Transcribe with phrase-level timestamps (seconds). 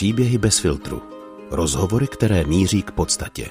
[0.00, 1.02] Příběhy bez filtru.
[1.50, 3.46] Rozhovory, které míří k podstatě.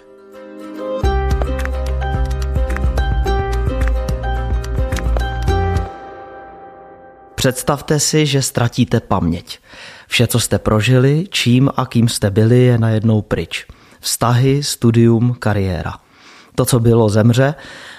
[7.36, 9.60] Představte si, že ztratíte paměť.
[10.08, 13.66] Vše, co jste prožili, čím a kým jste byli, je najednou pryč.
[14.00, 15.94] Vztahy, studium, kariéra.
[16.56, 17.56] To, co bylo, zemře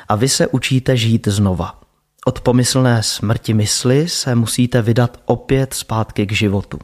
[0.08, 1.80] a vy se učíte žít znova.
[2.26, 6.78] Od pomyslné smrti mysli se musíte vydat opět zpátky k životu.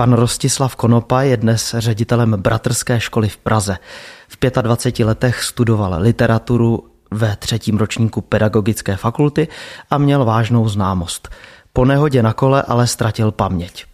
[0.00, 3.78] Pan Rostislav Konopa je dnes ředitelem Bratrské školy v Praze.
[4.28, 9.48] V 25 letech studoval literaturu ve třetím ročníku pedagogické fakulty
[9.90, 11.28] a měl vážnou známost.
[11.72, 13.84] Po nehodě na kole ale ztratil paměť.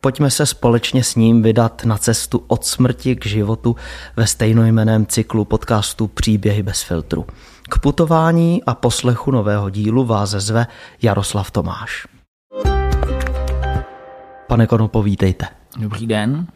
[0.00, 3.76] Pojďme se společně s ním vydat na cestu od smrti k životu
[4.16, 7.26] ve stejnojmeném cyklu podcastu Příběhy bez filtru.
[7.70, 10.66] K putování a poslechu nového dílu vás zve
[11.02, 12.19] Jaroslav Tomáš.
[14.50, 15.46] Pane Konopo, vítejte.
[15.76, 16.46] Dobrý den.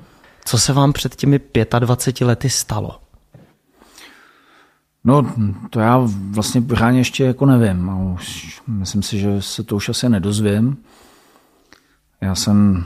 [0.45, 1.41] Co se vám před těmi
[1.78, 3.01] 25 lety stalo?
[5.05, 5.34] No,
[5.70, 7.91] to já vlastně pořádně ještě jako nevím.
[7.91, 10.77] A už, myslím si, že se to už asi nedozvím.
[12.20, 12.84] Já jsem,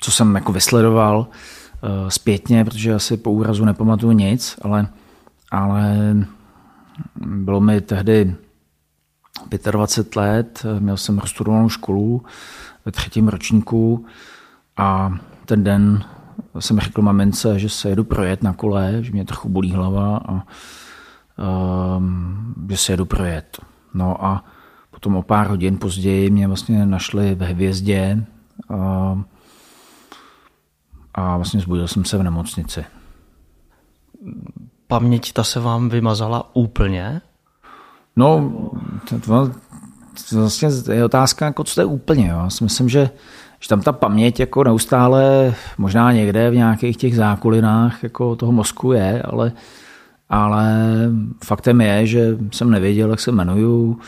[0.00, 4.88] co jsem jako vysledoval uh, zpětně, protože asi po úrazu nepamatuju nic, ale,
[5.50, 5.96] ale
[7.26, 8.34] bylo mi tehdy
[9.70, 12.22] 25 let, měl jsem rozstudovanou školu
[12.84, 14.06] ve třetím ročníku
[14.76, 16.04] a ten den
[16.58, 20.42] jsem řekl mamince, že se jedu projet na kole, že mě trochu bolí hlava a
[21.96, 23.58] um, že se jedu projet.
[23.94, 24.44] No a
[24.90, 28.24] potom o pár hodin později mě vlastně našli ve hvězdě
[28.68, 29.22] a,
[31.14, 32.84] a vlastně zbudil jsem se v nemocnici.
[34.86, 37.20] Paměť ta se vám vymazala úplně?
[38.16, 38.52] No,
[39.08, 39.50] to, to,
[40.30, 42.28] to vlastně je otázka, jako co to je úplně.
[42.28, 42.38] Jo.
[42.38, 43.10] Já si myslím, že
[43.62, 48.92] že tam ta paměť jako neustále možná někde v nějakých těch zákulinách jako toho mozku
[48.92, 49.52] je, ale,
[50.28, 50.74] ale
[51.44, 53.98] faktem je, že jsem nevěděl, jak se jmenuju,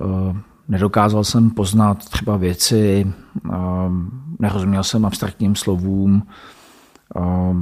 [0.00, 0.36] eh,
[0.68, 3.12] nedokázal jsem poznat třeba věci,
[3.50, 3.56] eh,
[4.38, 6.22] nerozuměl jsem abstraktním slovům,
[7.16, 7.54] eh,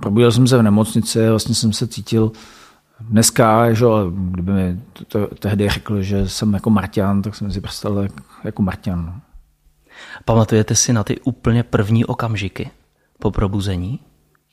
[0.00, 2.32] probudil jsem se v nemocnici, vlastně jsem se cítil
[3.00, 7.60] Dneska, že, kdyby mi to, to, tehdy řekl, že jsem jako Marťan, tak jsem si
[7.60, 8.08] představil
[8.44, 9.06] jako Marťan.
[9.06, 9.20] No.
[10.24, 12.70] Pamatujete si na ty úplně první okamžiky
[13.18, 14.00] po probuzení?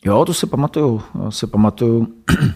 [0.06, 1.02] Jo, to si pamatuju.
[1.24, 2.08] Já si pamatuju.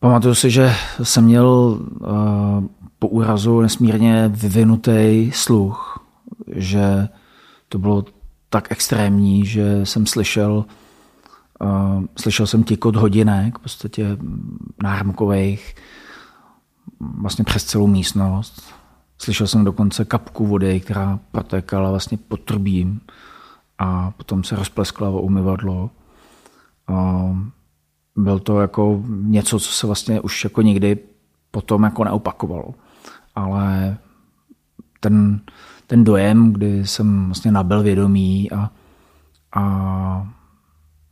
[0.00, 0.72] pamatuju si, že
[1.02, 1.78] jsem měl uh,
[2.98, 6.06] po úrazu nesmírně vyvinutý sluch,
[6.56, 7.08] že
[7.68, 8.04] to bylo
[8.48, 10.64] tak extrémní, že jsem slyšel
[12.18, 14.16] slyšel jsem tikot hodinek, v podstatě
[14.82, 15.74] náramkových,
[17.00, 18.72] vlastně přes celou místnost
[19.22, 23.00] Slyšel jsem dokonce kapku vody, která protékala vlastně pod trubím
[23.78, 25.90] a potom se rozpleskla o umyvadlo.
[26.88, 27.22] A
[28.16, 30.98] byl to jako něco, co se vlastně už jako nikdy
[31.50, 32.74] potom jako neopakovalo.
[33.34, 33.96] Ale
[35.00, 35.40] ten,
[35.86, 38.70] ten dojem, kdy jsem vlastně nabil vědomí a,
[39.54, 40.32] a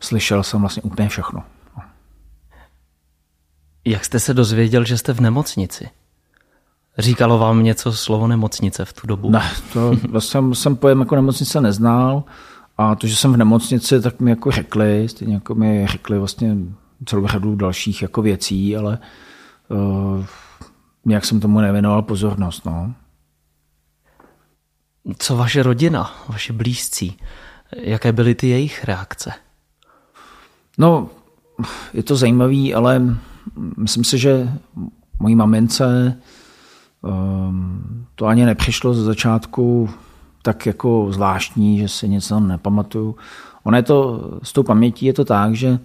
[0.01, 1.43] slyšel jsem vlastně úplně všechno.
[3.85, 5.91] Jak jste se dozvěděl, že jste v nemocnici?
[6.99, 9.31] Říkalo vám něco slovo nemocnice v tu dobu?
[9.31, 12.25] Ne, to jsem, jsem pojem jako nemocnice neznal
[12.79, 16.57] a to, že jsem v nemocnici, tak mi jako řekli, stejně jako mi řekli vlastně
[17.07, 18.99] celou řadu dalších jako věcí, ale
[19.69, 20.25] uh,
[21.05, 22.67] nějak jsem tomu nevěnoval pozornost.
[22.67, 22.95] No.
[25.19, 27.17] Co vaše rodina, vaše blízcí,
[27.77, 29.33] jaké byly ty jejich reakce?
[30.81, 31.09] No,
[31.95, 33.17] je to zajímavý, ale
[33.77, 34.53] myslím si, že
[35.19, 36.17] mojí mamince
[37.03, 39.91] Um, to ani nepřišlo ze začátku
[40.43, 43.17] tak jako zvláštní, že si něco nepamatuju.
[43.63, 45.79] Ono je to, s tou pamětí je to tak, že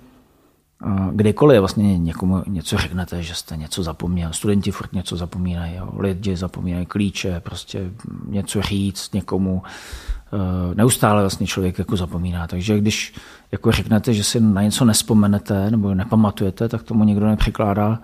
[1.12, 6.38] kdykoliv vlastně někomu něco řeknete, že jste něco zapomněl, studenti furt něco zapomínají, jo, lidi
[6.38, 7.92] zapomínají klíče, prostě
[8.28, 13.16] něco říct někomu, e, neustále vlastně člověk jako zapomíná, takže když
[13.52, 18.00] jako řeknete, že si na něco nespomenete nebo nepamatujete, tak tomu někdo nepřikládá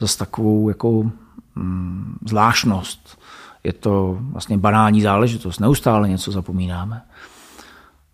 [0.00, 1.10] zase takovou jako
[1.56, 3.18] Mm, zvláštnost.
[3.64, 5.58] Je to vlastně banální záležitost.
[5.60, 7.02] Neustále něco zapomínáme.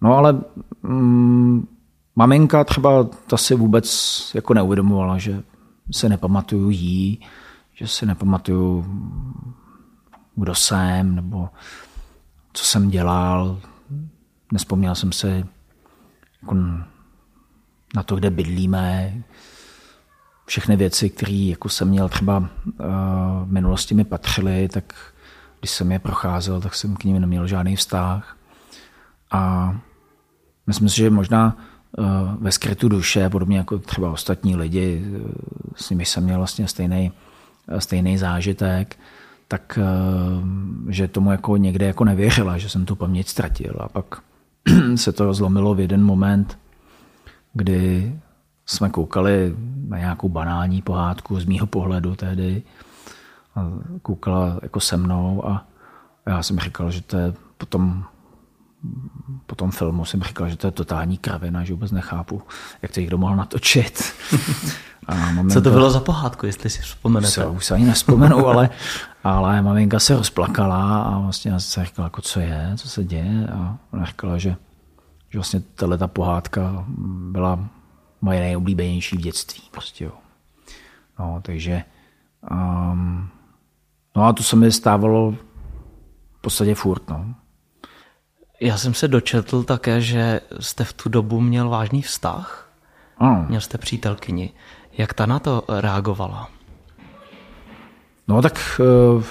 [0.00, 0.40] No ale
[0.82, 1.66] mm,
[2.16, 5.42] maminka třeba ta si vůbec jako neuvědomovala, že
[5.90, 7.20] se nepamatuju jí,
[7.74, 8.86] že si nepamatuju,
[10.34, 11.48] kdo jsem, nebo
[12.52, 13.60] co jsem dělal.
[14.52, 15.46] Nespomněl jsem se
[16.42, 16.54] jako
[17.94, 19.22] na to, kde bydlíme,
[20.46, 22.46] všechny věci, které jako jsem měl třeba uh,
[23.44, 24.94] v minulosti mi patřily, tak
[25.60, 28.36] když jsem je procházel, tak jsem k ním neměl žádný vztah.
[29.30, 29.72] A
[30.66, 31.71] myslím si, že možná eh,
[32.38, 35.20] ve skrytu duše, podobně jako třeba ostatní lidi, eh,
[35.76, 37.12] s nimi jsem měl vlastně stejný,
[37.78, 38.98] stejný zážitek,
[39.48, 39.78] tak
[40.88, 43.76] že tomu jako někde jako nevěřila, že jsem tu paměť ztratil.
[43.80, 44.22] A pak
[44.94, 46.58] se to zlomilo v jeden moment,
[47.52, 48.12] kdy
[48.66, 49.56] jsme koukali
[49.88, 52.62] na nějakou banální pohádku z mýho pohledu tehdy.
[53.56, 53.70] A
[54.02, 55.66] koukala jako se mnou a
[56.26, 58.04] já jsem říkal, že to je potom
[59.46, 62.42] po tom filmu jsem říkal, že to je totální kravina, že vůbec nechápu,
[62.82, 64.12] jak to někdo mohl natočit.
[65.06, 67.32] A maminka, Co to bylo za pohádku, jestli si vzpomenete?
[67.32, 68.70] Se, už se ani nespomenu, ale,
[69.24, 73.48] ale maminka se rozplakala a vlastně já jsem říkal, jako co je, co se děje
[73.54, 74.56] a ona říkala, že,
[75.30, 76.84] že vlastně tahle ta pohádka
[77.30, 77.68] byla
[78.20, 79.62] moje nejoblíbenější v dětství.
[79.70, 80.12] Prostě, jo.
[81.18, 81.84] No, takže
[82.50, 83.28] um,
[84.16, 85.32] no a to se mi stávalo
[86.32, 87.10] v podstatě furt.
[87.10, 87.34] No.
[88.62, 92.70] Já jsem se dočetl také, že jste v tu dobu měl vážný vztah.
[93.18, 93.46] Ano.
[93.48, 94.50] Měl jste přítelkyni.
[94.98, 96.48] Jak ta na to reagovala?
[98.28, 99.24] No tak eh,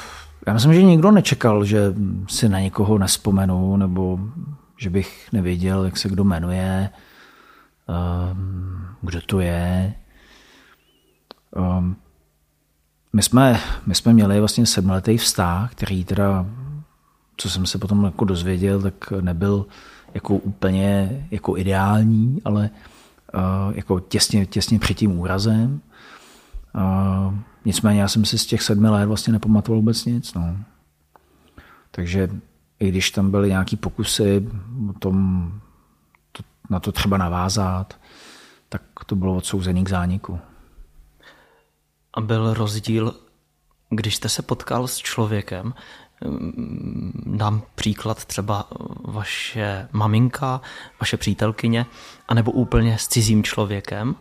[0.48, 1.94] já myslím, že nikdo nečekal, že
[2.28, 4.19] si na někoho nespomenu, nebo
[4.78, 6.89] že bych nevěděl, jak se kdo jmenuje,
[7.89, 9.94] ehm, kdo to je.
[11.56, 11.95] Ehm,
[13.13, 16.45] my jsme, my jsme měli vlastně sedmletý vztah, který teda,
[17.41, 19.65] co jsem se potom jako dozvěděl, tak nebyl
[20.13, 22.69] jako úplně jako ideální, ale
[23.33, 25.81] uh, jako těsně, těsně před tím úrazem.
[26.75, 27.35] Uh,
[27.65, 30.33] nicméně já jsem si z těch sedmi let vlastně nepamatoval vůbec nic.
[30.33, 30.57] No.
[31.91, 32.29] Takže
[32.79, 34.49] i když tam byly nějaké pokusy
[34.89, 35.51] o tom,
[36.31, 37.99] to, na to třeba navázat,
[38.69, 40.39] tak to bylo odsouzený k zániku.
[42.13, 43.15] A byl rozdíl,
[43.89, 45.73] když jste se potkal s člověkem,
[47.25, 48.68] dám příklad třeba
[49.03, 50.62] vaše maminka,
[51.01, 51.85] vaše přítelkyně,
[52.27, 54.15] anebo úplně s cizím člověkem,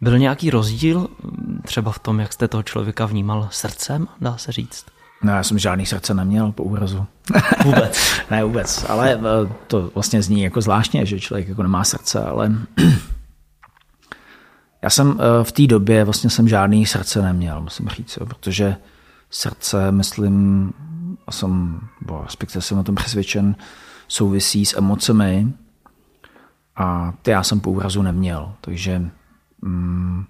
[0.00, 1.08] byl nějaký rozdíl
[1.64, 4.86] třeba v tom, jak jste toho člověka vnímal srdcem, dá se říct?
[5.22, 7.06] No, já jsem žádný srdce neměl po úrazu.
[7.64, 8.20] Vůbec?
[8.30, 8.86] ne, vůbec.
[8.88, 12.52] Ale eh, to vlastně zní jako zvláštně, že člověk jako nemá srdce, ale
[14.82, 18.76] já jsem eh, v té době vlastně jsem žádný srdce neměl, musím říct, jo, protože
[19.30, 20.72] srdce, myslím,
[21.26, 23.56] a jsem, bo respektive jsem o tom přesvědčen,
[24.08, 25.52] souvisí s emocemi
[26.76, 29.10] a ty já jsem po úrazu neměl, takže
[29.62, 30.24] mm,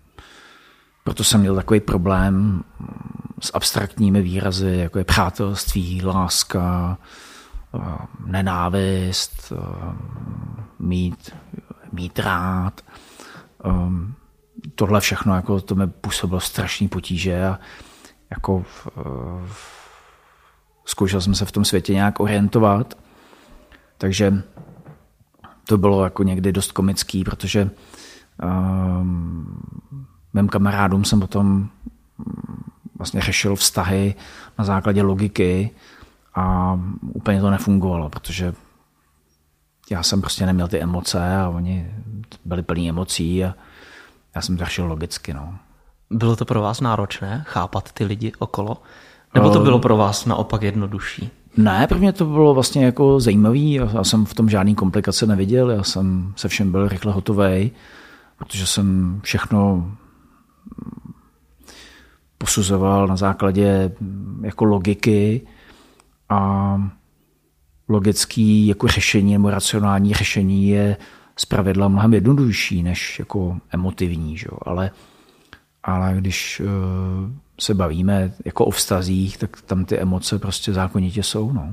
[1.05, 2.65] proto jsem měl takový problém
[3.41, 6.99] s abstraktními výrazy, jako je přátelství, láska,
[8.27, 9.53] nenávist,
[10.79, 11.35] mít,
[11.93, 12.81] mít rád.
[14.75, 17.59] Tohle všechno jako to mi působilo strašný potíže a
[18.31, 18.89] jako v,
[19.47, 19.76] v,
[20.87, 22.95] zkoušel jsem se v tom světě nějak orientovat.
[23.99, 24.43] Takže
[25.69, 27.71] to bylo jako někdy dost komický, protože
[28.43, 29.61] um,
[30.35, 31.69] mým kamarádům jsem potom
[32.99, 34.15] vlastně řešil vztahy
[34.59, 35.71] na základě logiky
[36.35, 38.55] a úplně to nefungovalo, protože
[39.91, 41.95] já jsem prostě neměl ty emoce a oni
[42.45, 43.55] byli plní emocí a
[44.35, 45.35] já jsem to řešil logicky.
[45.35, 45.59] No.
[46.11, 48.83] Bylo to pro vás náročné chápat ty lidi okolo?
[49.37, 51.31] Nebo to bylo pro vás naopak jednodušší?
[51.57, 53.73] Ne, pro mě to bylo vlastně jako zajímavý.
[53.73, 55.71] Já jsem v tom žádný komplikace neviděl.
[55.71, 57.71] Já jsem se všem byl rychle hotový,
[58.39, 59.91] protože jsem všechno
[62.39, 63.93] posuzoval na základě
[64.43, 65.47] jako logiky
[66.29, 66.81] a
[67.89, 70.97] logický jako řešení nebo racionální řešení je
[71.37, 74.37] zpravidla mnohem jednodušší než jako emotivní.
[74.37, 74.47] Že?
[74.63, 74.91] Ale,
[75.83, 81.53] ale když uh, se bavíme jako o vztazích, tak tam ty emoce prostě zákonitě jsou.
[81.53, 81.71] No.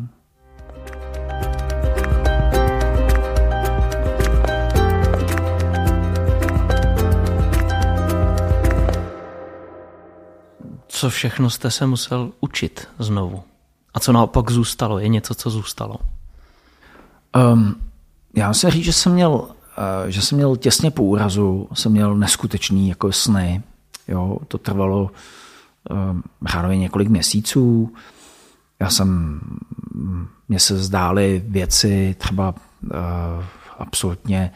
[10.88, 13.44] Co všechno jste se musel učit znovu?
[13.94, 15.00] A co naopak zůstalo?
[15.00, 15.96] Je něco, co zůstalo?
[17.54, 17.76] Um,
[18.36, 19.48] já se říct, že jsem měl,
[19.78, 23.62] eh, že jsem měl těsně po úrazu, jsem měl neskutečný jako sny.
[24.08, 25.12] Jo, to trvalo
[25.90, 27.94] um, řádově několik měsíců.
[28.80, 29.40] Já jsem,
[30.50, 33.44] mně se zdály věci třeba uh,
[33.80, 34.52] absolutně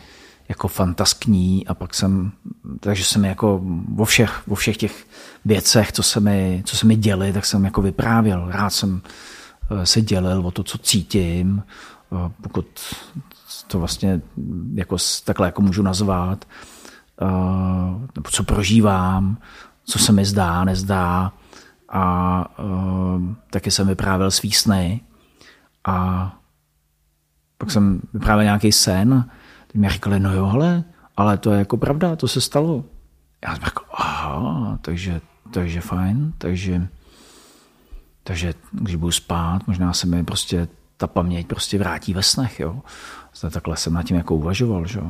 [0.50, 2.32] jako fantaskní a pak jsem,
[2.80, 3.62] takže jsem jako
[3.94, 5.08] vo všech, vo všech těch
[5.46, 8.48] věcech, co se mi, co se mi děli, tak jsem jako vyprávěl.
[8.52, 9.02] Rád jsem
[9.72, 11.64] eh, se dělil o to, co cítím,
[12.12, 12.66] eh, pokud
[13.68, 14.22] to vlastně
[14.74, 16.46] jako, takhle jako můžu nazvat,
[17.22, 17.26] eh,
[18.16, 19.38] nebo co prožívám,
[19.90, 21.34] co se mi zdá, nezdá
[21.90, 22.46] a
[23.50, 25.02] taky jsem vyprávěl svý sny
[25.86, 26.38] a
[27.58, 29.30] pak jsem vyprávěl nějaký sen,
[29.68, 30.84] ty mi říkali, no jo, hele,
[31.18, 32.84] ale to je jako pravda, to se stalo.
[33.46, 36.88] Já jsem řekl, aha, takže, takže fajn, takže,
[38.24, 40.68] takže když budu spát, možná se mi prostě
[40.98, 42.82] ta paměť prostě vrátí ve snech, jo.
[43.52, 45.02] Takhle jsem nad tím jako uvažoval, že.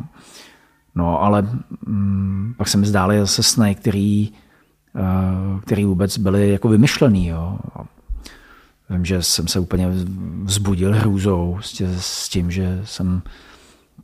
[0.95, 1.41] No, ale
[1.85, 4.33] mm, pak se mi zdály zase sny, který,
[4.93, 7.59] uh, který vůbec byly jako vymyšlený, jo.
[8.89, 9.87] Vím, že jsem se úplně
[10.43, 11.59] vzbudil hrůzou
[11.99, 13.21] s tím, že jsem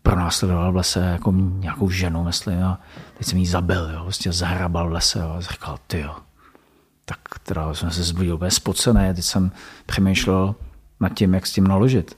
[0.01, 2.79] pronásledoval v lese jako nějakou ženu, myslím, a
[3.17, 6.15] teď jsem jí zabil, jo, prostě zahrabal v lese, jo, a říkal, ty jo.
[7.05, 9.51] Tak teda jsem se zbudil úplně spocený, teď jsem
[9.85, 10.55] přemýšlel
[10.99, 12.17] nad tím, jak s tím naložit.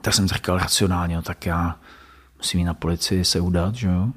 [0.00, 1.78] Tak jsem říkal racionálně, no, tak já
[2.36, 4.08] musím jít na policii se udat, že jo.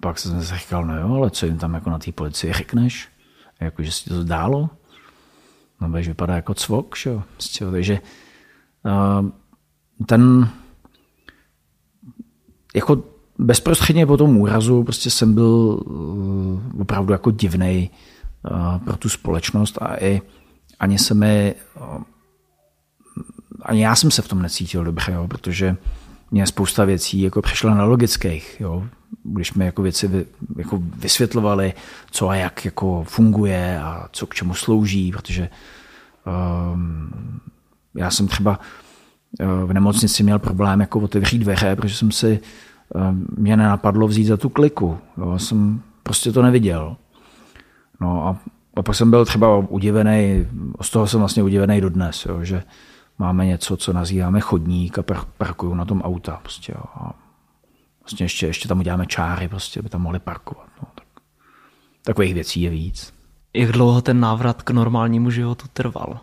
[0.00, 3.08] Pak jsem si říkal, no jo, ale co jim tam jako na té policii řekneš?
[3.60, 4.70] Jako, že si to zdálo?
[5.80, 7.22] No budeš vypadá jako cvok, že jo.
[7.32, 8.00] Prostě, takže
[8.84, 9.28] uh,
[10.06, 10.48] ten
[12.74, 13.02] jako
[13.38, 17.90] bezprostředně po tom úrazu prostě jsem byl uh, opravdu jako divnej
[18.50, 20.22] uh, pro tu společnost a i
[20.80, 22.02] ani se mi uh,
[23.62, 25.76] ani já jsem se v tom necítil dobře, jo, protože
[26.30, 28.86] mě spousta věcí jako přišla na logických, jo,
[29.22, 31.72] když mi jako věci vy, jako vysvětlovali,
[32.10, 35.48] co a jak jako funguje a co k čemu slouží, protože
[36.72, 37.40] um,
[37.94, 38.60] já jsem třeba
[39.40, 42.40] uh, v nemocnici měl problém jako otevřít dveře, protože jsem si
[42.94, 44.98] um, mě nenapadlo vzít za tu kliku.
[45.18, 46.96] Jo, jsem prostě to neviděl.
[48.00, 48.36] No a,
[48.74, 50.46] a pak jsem byl třeba udivený,
[50.80, 52.62] z toho jsem vlastně udivený dodnes, jo, že
[53.20, 55.02] máme něco, co nazýváme chodník a
[55.38, 56.38] parkují na tom auta.
[56.42, 56.82] Prostě, jo.
[56.94, 57.14] A
[58.00, 60.68] vlastně ještě, ještě tam uděláme čáry, prostě, aby tam mohli parkovat.
[60.82, 61.06] No, tak,
[62.04, 63.14] takových věcí je víc.
[63.54, 66.20] Jak dlouho ten návrat k normálnímu životu trval?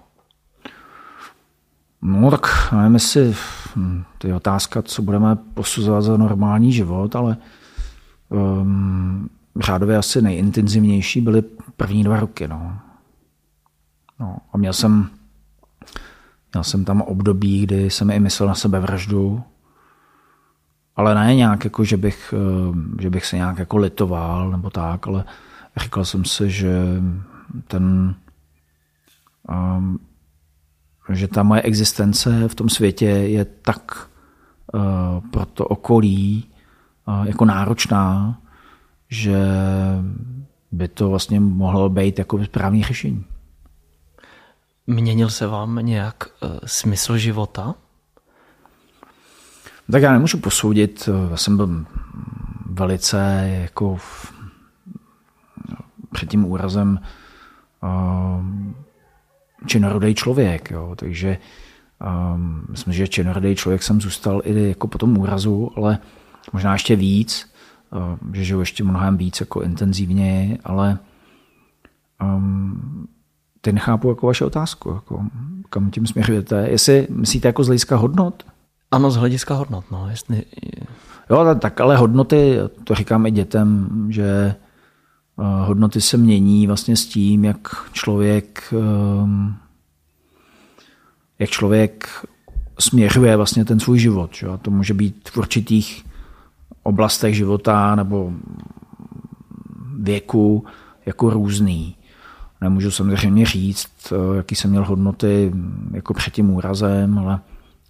[2.01, 3.35] No tak nevím, jestli
[3.75, 7.37] hm, to je otázka, co budeme posuzovat za normální život, ale
[8.29, 11.41] um, řádově asi nejintenzivnější byly
[11.77, 12.47] první dva roky.
[12.47, 12.79] No.
[14.19, 15.09] No, a měl jsem
[16.57, 19.43] Měl jsem tam období, kdy jsem i myslel na sebe vraždu,
[20.95, 25.07] ale ne nějak jako, že bych, eh, že bych se nějak jako litoval nebo tak,
[25.07, 25.23] ale
[25.77, 26.71] říkal jsem si, že
[27.67, 28.15] ten,
[29.49, 29.99] um,
[31.09, 34.09] že ta moje existence v tom světě je tak
[34.73, 36.45] uh, pro to okolí
[37.23, 38.39] jako náročná,
[39.09, 39.37] že
[40.71, 43.25] by to vlastně mohlo být jako správný řešení.
[44.87, 47.75] Měnil se vám nějak uh, smysl života?
[49.91, 51.85] Tak já nemůžu posoudit, eh, já jsem byl
[52.65, 54.33] velice jako v,
[56.11, 56.99] před tím úrazem
[57.83, 58.45] uh,
[59.65, 61.37] činorodý člověk, jo, takže
[62.69, 65.99] myslím, že činorodý člověk jsem zůstal i jako po tom úrazu, ale
[66.53, 67.53] možná ještě víc,
[68.33, 70.99] že žiju ještě mnohem víc jako intenzivně, ale
[73.61, 75.23] teď nechápu jako vaše otázku, jako,
[75.69, 76.67] kam tím směřujete.
[76.69, 78.43] Jestli myslíte jako z hlediska hodnot?
[78.91, 80.07] Ano, z hlediska hodnot, no.
[80.09, 80.43] Jestli...
[81.29, 84.55] Jo, tak ale hodnoty, to říkám i dětem, že
[85.39, 89.55] eh, hodnoty se mění vlastně s tím, jak člověk ehm,
[91.39, 92.25] jak člověk
[92.79, 94.35] směřuje vlastně ten svůj život.
[94.35, 94.47] Že?
[94.61, 96.05] To může být v určitých
[96.83, 98.33] oblastech života nebo
[99.97, 100.65] věku
[101.05, 101.95] jako různý.
[102.61, 105.53] Nemůžu samozřejmě říct, eh, jaký jsem měl hodnoty
[105.91, 107.39] jako před tím úrazem, ale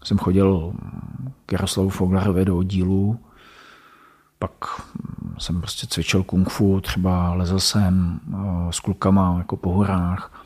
[0.04, 0.74] jsem chodil
[1.46, 3.20] k Jaroslavu Foglarovi do oddílu,
[4.40, 4.52] pak
[5.38, 8.38] jsem prostě cvičil kung fu, třeba lezl jsem eh,
[8.74, 10.44] s klukama jako po horách,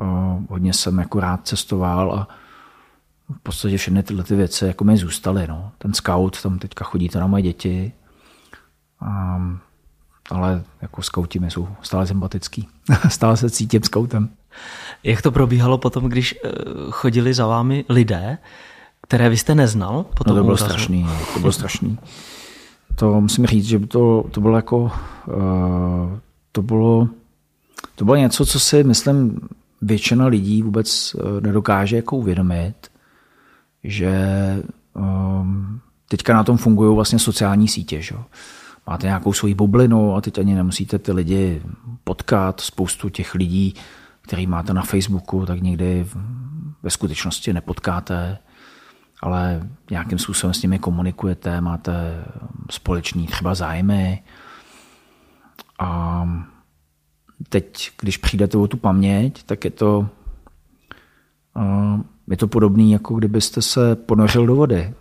[0.00, 0.04] eh,
[0.48, 2.28] hodně jsem jako rád cestoval a
[3.34, 5.46] v podstatě všechny tyhle ty věci jako mi zůstaly.
[5.48, 5.72] No.
[5.78, 7.92] Ten scout, tam teďka chodí to na moje děti.
[9.00, 9.40] A
[10.30, 12.68] ale jako skauti mi jsou stále sympatický.
[13.08, 14.28] stále se cítím skautem.
[15.04, 16.50] Jak to probíhalo potom, když eh,
[16.90, 18.38] chodili za vámi lidé,
[19.02, 19.94] které vy jste neznal?
[20.18, 20.64] No to bylo úrazu?
[20.64, 21.98] strašný, to bylo strašný.
[22.94, 24.92] To musím říct, že to, to bylo jako, uh,
[26.52, 27.08] to bylo,
[27.94, 29.40] to bylo něco, co si myslím
[29.82, 32.74] většina lidí vůbec eh, nedokáže jako uvědomit,
[33.84, 34.12] že
[34.94, 38.02] um, teďka na tom fungují vlastně sociální sítě.
[38.02, 38.14] Že?
[38.88, 41.62] Máte nějakou svoji bublinu a teď ani nemusíte ty lidi
[42.04, 42.60] potkat.
[42.60, 43.74] Spoustu těch lidí,
[44.22, 46.06] který máte na Facebooku, tak někdy
[46.82, 48.38] ve skutečnosti nepotkáte,
[49.22, 52.24] ale nějakým způsobem s nimi komunikujete, máte
[52.70, 54.22] společný třeba zájmy.
[55.78, 56.28] A
[57.48, 60.08] teď, když přijdete o tu paměť, tak je to
[62.30, 64.94] je to podobné, jako kdybyste se ponořil do vody.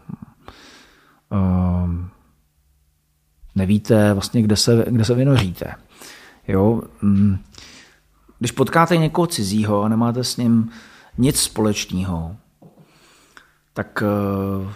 [3.58, 5.76] Nevíte vlastně, kde se, kde se vynoříte.
[6.48, 6.82] Jo?
[7.02, 7.38] Mm,
[8.40, 10.70] když potkáte někoho cizího a nemáte s ním
[11.18, 12.36] nic společného,
[13.74, 14.04] tak
[14.62, 14.72] uh,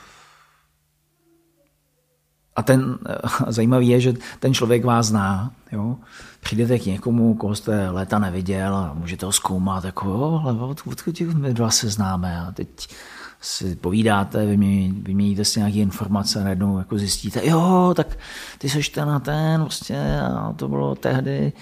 [2.55, 2.99] a ten
[3.47, 5.51] zajímavý je, že ten člověk vás zná.
[5.71, 5.97] Jo?
[6.39, 11.21] Přijdete k někomu, koho jste léta neviděl a můžete ho zkoumat, jako jo, ale odkud
[11.21, 12.95] my dva se známe a teď
[13.41, 18.17] si povídáte, vyměníte si nějaké informace a najednou jako zjistíte, jo, tak
[18.57, 21.53] ty seš ten a ten, prostě a to bylo tehdy.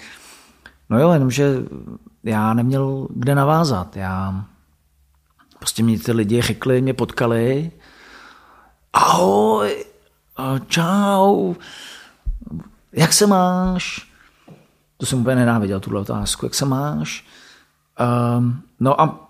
[0.90, 1.54] No jo, jenomže
[2.24, 3.96] já neměl kde navázat.
[3.96, 4.44] Já
[5.58, 7.70] prostě mě ty lidi řekli, mě potkali,
[8.92, 9.84] ahoj,
[10.66, 11.54] čau,
[12.92, 14.10] jak se máš?
[14.96, 16.46] To jsem úplně nenáviděl, tuhle otázku.
[16.46, 17.26] Jak se máš?
[18.38, 19.29] Um, no a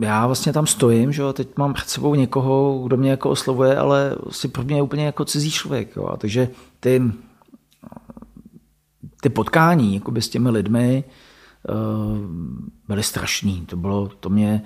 [0.00, 3.76] já vlastně tam stojím, že jo, teď mám před sebou někoho, kdo mě jako oslovuje,
[3.76, 5.96] ale si pro mě je úplně jako cizí člověk.
[5.96, 6.16] Jo.
[6.18, 6.48] Takže
[6.80, 7.02] ty,
[9.20, 11.04] ty potkání jakoby s těmi lidmi
[11.68, 12.18] uh,
[12.88, 13.66] byly strašný.
[13.66, 14.62] To, bylo, to, mě,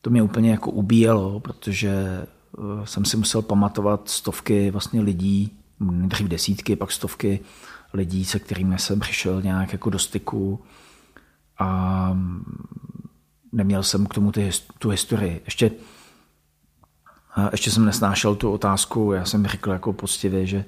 [0.00, 2.26] to mě úplně jako ubíjelo, protože
[2.58, 7.40] uh, jsem si musel pamatovat stovky vlastně lidí, dřív desítky, pak stovky
[7.94, 10.60] lidí, se kterými jsem přišel nějak jako do styku
[11.58, 12.18] a
[13.52, 15.42] neměl jsem k tomu ty, tu historii.
[15.44, 15.70] Ještě,
[17.52, 20.64] ještě jsem nesnášel tu otázku, já jsem řekl jako poctivě, že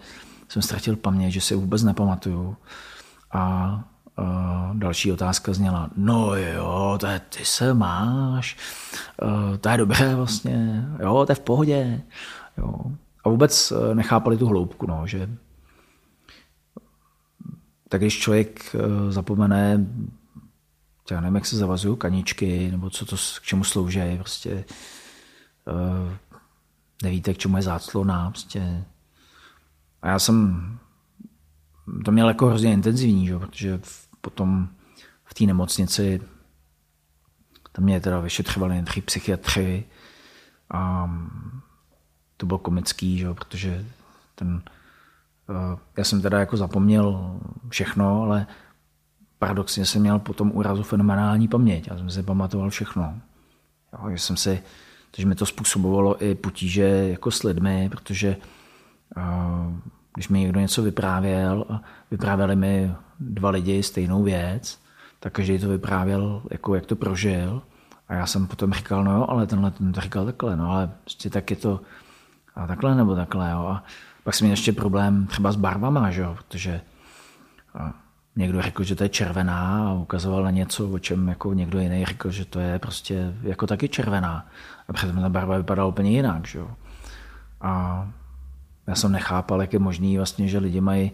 [0.49, 2.57] jsem ztratil paměť, že si vůbec nepamatuju.
[3.33, 3.41] A,
[4.17, 8.57] a další otázka zněla, no jo, to je, ty se máš,
[9.61, 12.03] to je dobré vlastně, jo, to je v pohodě.
[12.59, 12.75] Jo.
[13.25, 15.29] A vůbec e, nechápali tu hloubku, no, že
[17.89, 19.87] tak když člověk e, zapomene
[21.11, 24.65] já nevím, jak se zavazují kaničky, nebo co to k čemu slouží, prostě
[25.67, 26.13] uh,
[27.03, 28.85] nevíte, k čemu je záclona, prostě.
[30.03, 30.79] A já jsem
[32.05, 33.39] to měl jako hrozně intenzivní, že?
[33.39, 33.81] protože
[34.21, 34.69] potom
[35.25, 36.21] v té nemocnici
[37.73, 39.85] tam mě teda vyšetřovali tři psychiatři
[40.71, 41.11] a
[42.37, 43.35] to bylo komický, že?
[43.35, 43.87] protože
[44.35, 44.63] ten,
[45.49, 48.47] uh, já jsem teda jako zapomněl všechno, ale
[49.43, 51.89] paradoxně jsem měl po tom úrazu fenomenální paměť.
[51.89, 53.15] Já jsem si pamatoval všechno.
[53.93, 54.63] Jo, že jsem si,
[55.11, 58.37] takže mi to způsobovalo i potíže jako s lidmi, protože
[59.17, 59.75] uh,
[60.15, 64.79] když mi někdo něco vyprávěl a vyprávěli mi dva lidi stejnou věc,
[65.21, 67.63] tak každý to vyprávěl, jako jak to prožil.
[68.09, 70.91] A já jsem potom říkal, no jo, ale tenhle ten to říkal takhle, no ale
[71.05, 71.81] prostě tak je to
[72.55, 73.67] a takhle nebo takhle, jo.
[73.67, 73.85] A
[74.25, 76.81] pak jsem měl ještě problém třeba s barvama, že jo, protože
[78.37, 82.05] někdo řekl, že to je červená a ukazoval na něco, o čem jako někdo jiný
[82.05, 84.47] řekl, že to je prostě jako taky červená.
[84.89, 86.47] A přitom ta barva vypadala úplně jinak.
[86.47, 86.61] Že?
[87.61, 88.09] A
[88.87, 91.13] já jsem nechápal, jak je možný vlastně, že lidi mají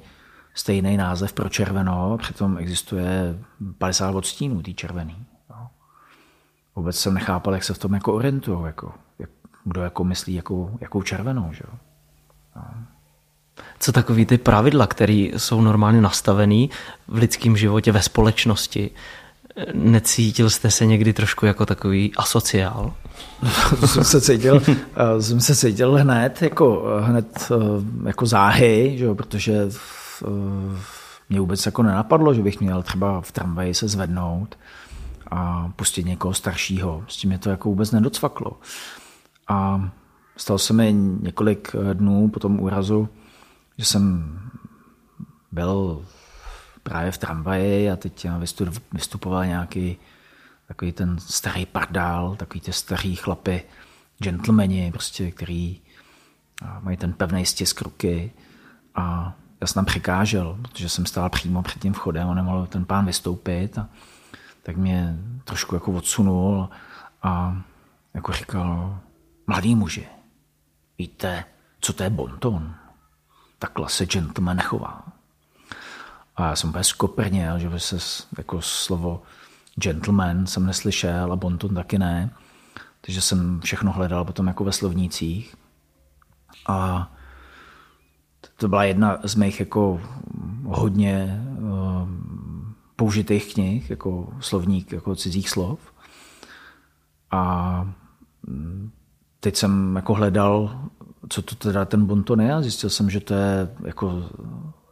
[0.55, 3.39] stejný název pro červeno, přitom existuje
[3.79, 5.27] 50 odstínů tý červený.
[5.51, 5.67] Jo.
[6.77, 9.31] Vůbec jsem nechápal, jak se v tom jako orientují, jako, jak,
[9.65, 11.53] kdo jako myslí jakou, jakou červenou.
[11.53, 11.65] Že?
[12.57, 12.65] Jo
[13.81, 16.71] co takový ty pravidla, které jsou normálně nastavený
[17.09, 18.91] v lidském životě, ve společnosti.
[19.75, 22.95] Necítil jste se někdy trošku jako takový asociál?
[23.87, 29.15] jsem se cítil, eh, jsem se cítil hned jako, hned eh, jako záhy, že jo,
[29.15, 30.29] protože eh,
[31.29, 34.59] mě vůbec jako nenapadlo, že bych měl třeba v tramvaji se zvednout
[35.31, 37.05] a pustit někoho staršího.
[37.09, 38.53] S tím mě to jako vůbec nedocvaklo.
[39.49, 39.91] A
[40.37, 43.09] stalo se mi několik dnů po tom úrazu,
[43.79, 44.39] že jsem
[45.53, 46.07] byl
[46.83, 48.27] právě v tramvaji a teď
[48.93, 49.97] vystupoval nějaký
[50.69, 53.63] takový ten starý pardál, takový ty starý chlapy,
[54.19, 55.81] gentlemani, prostě, který
[56.81, 58.33] mají ten pevný stisk ruky
[58.95, 62.85] a já jsem tam překážel, protože jsem stál přímo před tím vchodem a nemohl ten
[62.85, 63.89] pán vystoupit a
[64.63, 66.69] tak mě trošku jako odsunul
[67.23, 67.63] a
[68.15, 68.99] jako říkal,
[69.47, 70.07] mladý muži,
[70.99, 71.45] víte,
[71.81, 72.75] co to je bonton?
[73.59, 75.03] Takhle se gentleman nechová.
[76.37, 77.97] A já jsem úplně skoprněl, že by se
[78.39, 79.23] jako slovo
[79.75, 82.31] gentleman jsem neslyšel a bonton taky ne.
[83.01, 85.57] Takže jsem všechno hledal potom jako ve slovnících.
[86.69, 87.11] A
[88.57, 90.01] to byla jedna z mých jako
[90.65, 92.09] hodně uh,
[92.97, 95.81] použitých knih, jako slovník jako cizích slov.
[97.31, 97.83] A
[98.47, 98.91] mm,
[99.41, 100.83] teď jsem jako hledal
[101.29, 104.25] co to teda ten bonton je a zjistil jsem, že to je jako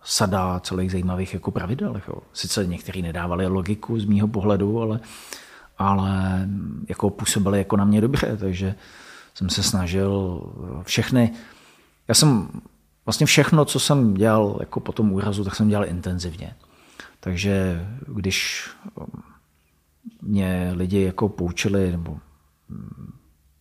[0.03, 1.95] sada celých zajímavých jako pravidel.
[1.95, 2.23] Jako.
[2.33, 5.01] Sice některý nedávali logiku z mýho pohledu, ale,
[5.79, 6.49] ale
[6.89, 8.75] jako působily jako na mě dobře, takže
[9.35, 10.43] jsem se snažil
[10.83, 11.33] všechny,
[12.09, 12.49] já jsem
[13.07, 16.55] vlastně všechno, co jsem dělal jako po tom úrazu, tak jsem dělal intenzivně.
[17.21, 18.69] Takže když
[20.23, 22.19] mě lidi jako poučili nebo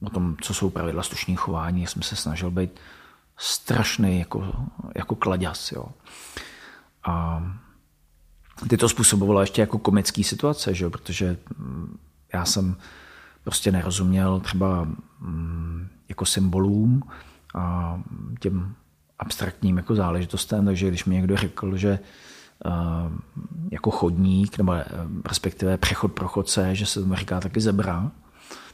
[0.05, 2.79] o tom, co jsou pravidla slušného chování, jsem se snažil být
[3.37, 4.53] strašný jako,
[4.95, 5.71] jako kladěs.
[5.71, 5.85] Jo.
[7.03, 7.43] A
[8.69, 10.89] ty to způsobovalo ještě jako komický situace, že?
[10.89, 11.97] protože mm,
[12.33, 12.75] já jsem
[13.43, 14.87] prostě nerozuměl třeba
[15.19, 17.03] mm, jako symbolům
[17.55, 17.99] a
[18.39, 18.75] těm
[19.19, 21.99] abstraktním jako záležitostem, takže když mi někdo řekl, že
[22.65, 22.71] uh,
[23.71, 24.85] jako chodník, nebo eh,
[25.27, 28.11] respektive přechod pro chodce, že se tomu říká taky zebra,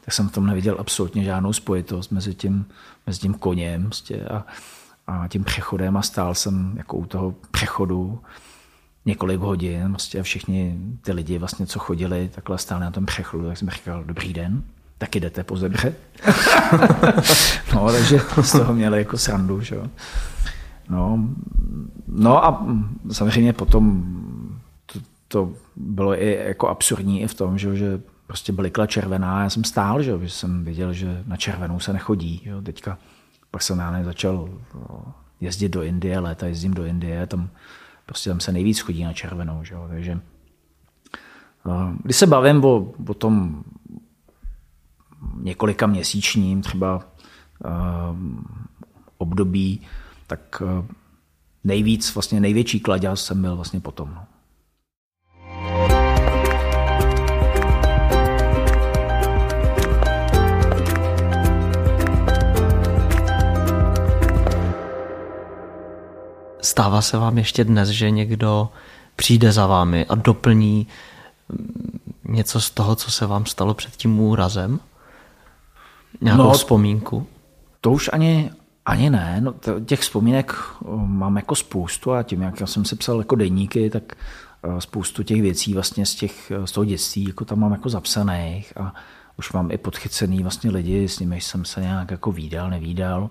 [0.05, 2.65] tak jsem v tom neviděl absolutně žádnou spojitost mezi tím,
[3.07, 4.45] mezi tím koněm prostě a,
[5.07, 8.19] a tím přechodem a stál jsem jako u toho přechodu
[9.05, 13.47] několik hodin prostě a všichni ty lidi vlastně, co chodili, takhle stáli na tom přechodu,
[13.47, 14.63] tak jsem říkal, dobrý den,
[14.97, 15.95] taky jdete po zebře.
[17.75, 19.85] no, takže z toho měli jako srandu, že jo.
[20.89, 21.29] No,
[22.07, 22.65] no a
[23.11, 24.03] samozřejmě potom
[24.85, 28.01] to, to bylo i jako absurdní i v tom, že, že
[28.32, 32.41] prostě blikla červená, já jsem stál, že, jsem viděl, že na červenou se nechodí.
[32.46, 32.62] Jo.
[32.62, 32.98] Teďka
[33.52, 34.50] pak jsem já začal
[35.41, 37.50] jezdit do Indie, léta jezdím do Indie, tam
[38.06, 39.63] prostě tam se nejvíc chodí na červenou.
[39.63, 39.76] Že?
[39.89, 40.20] Takže
[42.04, 43.63] když se bavím o, o tom
[45.36, 48.17] několika měsíčním třeba uh,
[49.17, 49.82] období,
[50.28, 50.86] tak uh,
[51.63, 54.12] nejvíc, vlastně největší kladěz jsem byl vlastně potom.
[54.15, 54.31] No.
[66.82, 68.70] Stává se vám ještě dnes, že někdo
[69.15, 70.88] přijde za vámi a doplní
[71.50, 74.80] mm, něco z toho, co se vám stalo před tím úrazem?
[76.22, 77.28] Nějakou no, vzpomínku?
[77.82, 78.52] To už ani,
[78.86, 79.41] ani ne.
[79.41, 79.54] No,
[79.86, 80.56] těch vzpomínek
[80.96, 84.15] mám jako spoustu a tím, jak já jsem si psal jako denníky, tak
[84.80, 88.94] spoustu těch věcí vlastně z, těch, z toho dětství jako tam mám jako zapsaných a
[89.38, 93.30] už mám i podchycený vlastně lidi, s nimi jsem se nějak jako výdal, nevídal.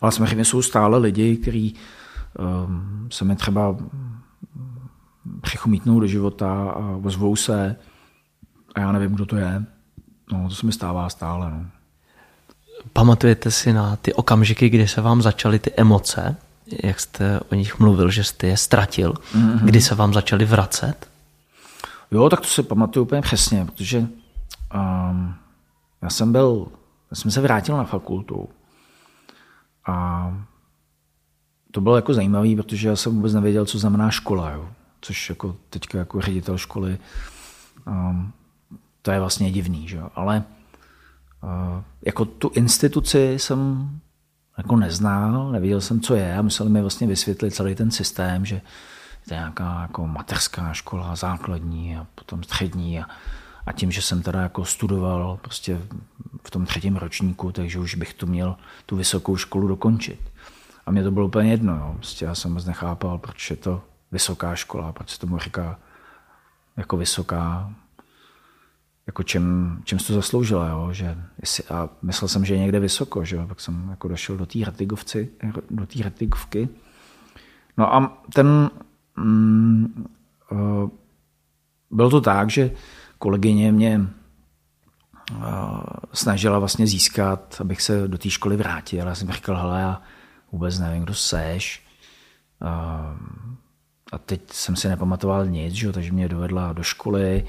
[0.00, 1.76] Ale samozřejmě jsou stále lidi, kteří
[3.10, 3.76] se mi třeba
[5.40, 7.76] přichomítnou do života a ozvou se
[8.74, 9.64] a já nevím, kdo to je.
[10.32, 11.50] No, to se mi stává stále.
[11.50, 11.66] No.
[12.92, 16.36] Pamatujete si na ty okamžiky, kdy se vám začaly ty emoce,
[16.82, 19.58] jak jste o nich mluvil, že jste je ztratil, mm-hmm.
[19.64, 21.10] kdy se vám začaly vracet?
[22.10, 25.34] Jo, tak to si pamatuju úplně přesně, protože um,
[26.02, 26.66] já jsem byl,
[27.10, 28.48] já jsem se vrátil na fakultu
[29.86, 30.34] a
[31.70, 34.68] to bylo jako zajímavé, protože já jsem vůbec nevěděl, co znamená škola, jo.
[35.00, 36.98] což jako teďka jako ředitel školy
[37.86, 38.32] um,
[39.02, 40.00] to je vlastně divný, že?
[40.14, 40.44] ale
[41.42, 43.90] uh, jako tu instituci jsem
[44.58, 48.60] jako neznal, nevěděl jsem, co je a museli mi vlastně vysvětlit celý ten systém, že
[49.28, 53.04] to je nějaká jako mateřská škola, základní a potom střední a,
[53.66, 55.80] a tím, že jsem teda jako studoval prostě
[56.44, 58.56] v tom třetím ročníku, takže už bych tu měl
[58.86, 60.29] tu vysokou školu dokončit.
[60.90, 61.76] A mě to bylo úplně jedno.
[61.76, 61.92] Jo.
[61.94, 65.78] Prostě já jsem moc nechápal, proč je to vysoká škola, proč se tomu říká
[66.76, 67.74] jako vysoká,
[69.06, 70.88] jako čem, čem jsi to zasloužila, jo?
[70.92, 73.46] Že jestli, a myslel jsem, že je někde vysoko, že jo?
[73.46, 74.58] pak jsem jako došel do té
[75.70, 76.68] do té ratigovky.
[77.76, 78.70] No a ten,
[79.16, 80.06] mm,
[80.50, 80.90] uh,
[81.90, 82.70] bylo to tak, že
[83.18, 84.00] kolegyně mě
[85.36, 85.80] uh,
[86.12, 89.06] snažila vlastně získat, abych se do té školy vrátil.
[89.06, 90.02] Já jsem říkal, hele, já
[90.52, 91.82] vůbec nevím, kdo seš.
[94.12, 95.92] A teď jsem si nepamatoval nic, že?
[95.92, 97.46] takže mě dovedla do školy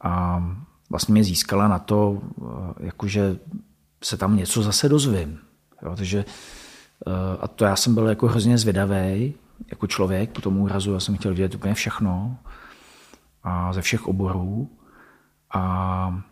[0.00, 0.44] a
[0.90, 2.22] vlastně mě získala na to,
[2.80, 3.36] jakože
[4.04, 5.38] se tam něco zase dozvím.
[5.82, 6.24] Jo, takže,
[7.40, 9.34] a to já jsem byl jako hrozně zvědavý,
[9.70, 12.38] jako člověk po tom úrazu, já jsem chtěl vědět úplně všechno
[13.42, 14.70] a ze všech oborů.
[15.54, 16.22] A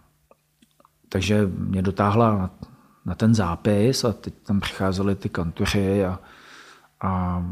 [1.09, 2.51] takže mě dotáhla
[3.09, 6.19] na, ten zápis a teď tam přicházely ty kantoři a,
[7.01, 7.43] a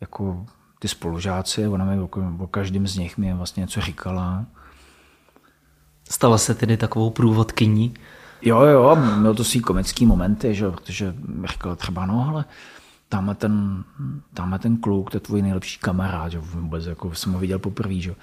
[0.00, 0.46] jako
[0.78, 4.44] ty spolužáci, ona mi o, každém z nich mi vlastně něco říkala.
[6.10, 7.94] Stala se tedy takovou průvodkyní?
[8.42, 10.70] Jo, jo, měl to svý komický momenty, že?
[10.70, 12.44] protože mi říkal třeba, no ale
[13.08, 13.84] tam ten,
[14.34, 16.38] tam ten kluk, to je tvůj nejlepší kamarád, že?
[16.38, 18.14] vůbec jako jsem ho viděl poprvé, že?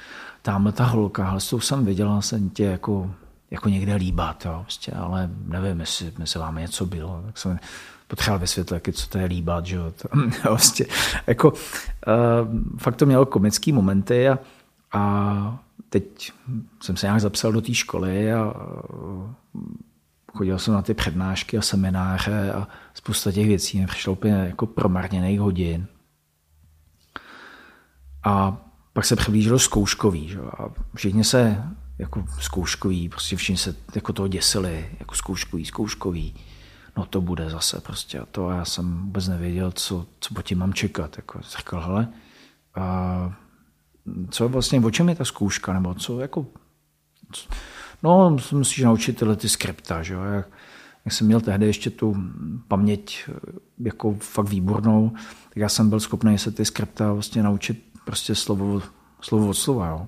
[0.42, 3.12] Tam ta holka, ale s tou jsem viděla, jsem tě jako,
[3.52, 7.60] jako někde líbat, jo, prostě, ale nevím, jestli, jestli vám něco bylo, tak jsem
[8.08, 9.94] potřeboval vysvětlit, co to je líbat, že jo,
[10.42, 10.86] prostě,
[11.28, 11.58] jako, uh,
[12.78, 14.40] fakt to mělo komický momenty a,
[14.94, 15.60] a
[15.90, 16.32] teď
[16.84, 18.54] jsem se nějak zapsal do té školy a
[20.34, 24.66] chodil jsem na ty přednášky a semináře a spousta těch věcí mi přišlo úplně jako
[24.66, 25.88] promarněných hodin.
[28.24, 28.58] A
[28.94, 30.28] pak se přiblížilo zkouškový.
[30.28, 30.40] Že?
[30.40, 31.64] A všichni se
[32.02, 36.36] jako zkouškový, prostě všichni se jako toho děsili, jako zkouškový, zkouškový.
[36.98, 40.42] No to bude zase prostě a to a já jsem vůbec nevěděl, co, co po
[40.42, 41.18] tím mám čekat.
[41.18, 42.08] Jako říkal, hele,
[42.76, 43.36] a
[44.30, 46.46] co vlastně, o čem je ta zkouška, nebo co, jako,
[47.32, 47.50] co,
[48.04, 50.48] no, musíš naučit tyhle ty skripta, že jo, jak,
[51.06, 52.16] jak jsem měl tehdy ještě tu
[52.68, 53.30] paměť
[53.80, 55.10] jako fakt výbornou,
[55.50, 58.82] tak já jsem byl schopný se ty skripta vlastně naučit prostě slovo,
[59.22, 60.08] slovo od slova, jo.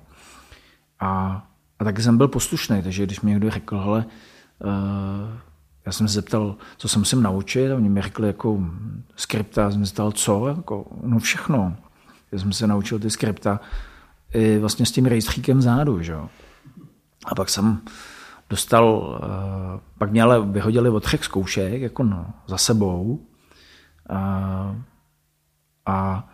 [1.00, 1.46] A,
[1.84, 4.04] a taky jsem byl poslušný, takže když mi někdo řekl, hele,
[4.64, 4.70] uh,
[5.86, 8.60] já jsem se zeptal, co se musím naučit a oni mi řekli jako
[9.16, 11.76] skripta, já jsem se zeptal, co, jako, no všechno.
[12.32, 13.60] Já jsem se naučil ty skripta
[14.34, 16.28] i vlastně s tím rejstříkem zádu, že jo.
[17.26, 17.80] A pak jsem
[18.50, 23.26] dostal, uh, pak mě ale vyhodili od třech zkoušek, jako no, za sebou.
[24.10, 24.76] Uh,
[25.86, 26.28] a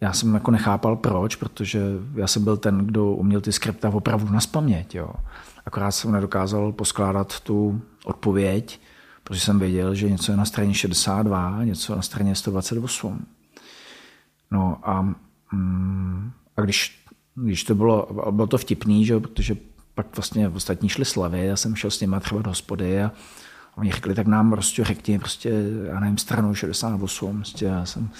[0.00, 1.82] já jsem jako nechápal proč, protože
[2.14, 4.94] já jsem byl ten, kdo uměl ty skripta opravdu na spaměť.
[4.94, 5.10] Jo.
[5.66, 8.80] Akorát jsem nedokázal poskládat tu odpověď,
[9.24, 13.26] protože jsem věděl, že něco je na straně 62, něco na straně 128.
[14.50, 15.14] No a,
[15.52, 19.56] mm, a když, když to bylo, bylo to vtipný, že, protože
[19.94, 23.12] pak vlastně ostatní šli slavy, já jsem šel s nimi třeba do hospody a
[23.76, 25.52] oni řekli, tak nám prostě řekni, prostě,
[25.86, 28.10] já nevím, stranu 68, prostě já jsem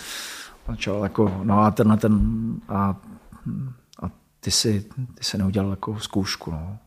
[0.69, 2.21] začal jako, no a tenhle ten,
[2.69, 2.97] a,
[4.03, 6.79] a ty si, ty si neudělal jako zkoušku, no.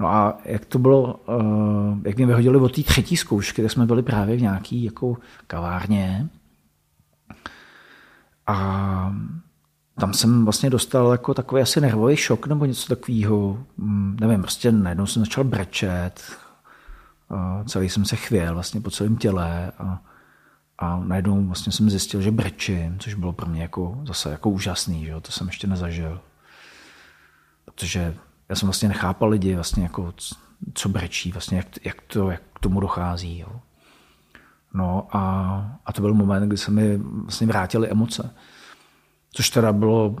[0.00, 3.86] No a jak to bylo, uh, jak mě vyhodili od té třetí zkoušky, tak jsme
[3.86, 5.16] byli právě v nějaký jako
[5.46, 6.28] kavárně
[8.46, 9.14] a
[10.00, 13.58] tam jsem vlastně dostal jako takový asi nervový šok nebo něco takového.
[13.76, 16.20] Mm, nevím, prostě najednou jsem začal brečet,
[17.30, 20.02] a celý jsem se chvěl vlastně po celém těle a,
[20.78, 25.04] a najednou vlastně jsem zjistil, že brečím, což bylo pro mě jako zase jako úžasný,
[25.04, 25.20] že jo?
[25.20, 26.20] to jsem ještě nezažil.
[27.64, 28.14] Protože
[28.48, 30.14] já jsem vlastně nechápal lidi, vlastně jako,
[30.74, 33.38] co brečí, vlastně jak, jak, to, jak k tomu dochází.
[33.38, 33.60] Jo.
[34.74, 35.20] No a,
[35.86, 38.34] a to byl moment, kdy se mi vlastně vrátily emoce.
[39.32, 40.16] Což teda bylo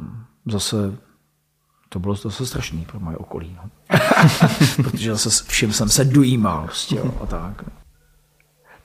[0.46, 0.98] zase,
[1.88, 3.56] to bylo zase strašný pro moje okolí.
[3.62, 3.70] No.
[4.76, 7.64] Protože zase všem jsem se dojímal prostě, jo, a tak.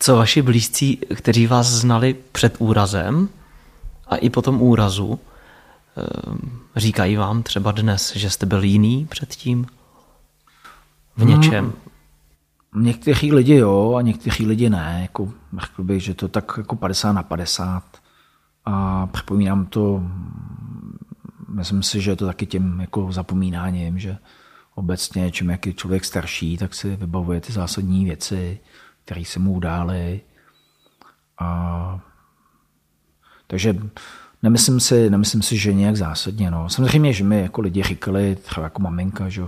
[0.02, 3.30] Co vaši blízcí, kteří vás znali před úrazem
[4.08, 5.20] a i po tom úrazu,
[5.96, 9.68] Ehm, říkají vám třeba dnes, že jste byl jiný předtím
[11.18, 11.74] v něčem?
[12.74, 15.00] Hmm, někteří lidi jo a někteří lidi ne.
[15.02, 17.84] Jako, řekl bych, že to tak jako 50 na 50.
[18.66, 20.04] A připomínám to,
[21.50, 24.18] myslím si, že je to taky tím jako zapomínáním, že
[24.76, 28.60] obecně, čím jak je člověk starší, tak si vybavuje ty zásadní věci,
[29.12, 30.22] které se mu udály.
[31.40, 32.00] A,
[33.48, 33.76] takže
[34.44, 36.52] Nemyslím si, nemyslím si, že nějak zásadně.
[36.52, 36.70] No.
[36.70, 39.44] Samozřejmě, že mi jako lidi říkali, třeba jako maminka, že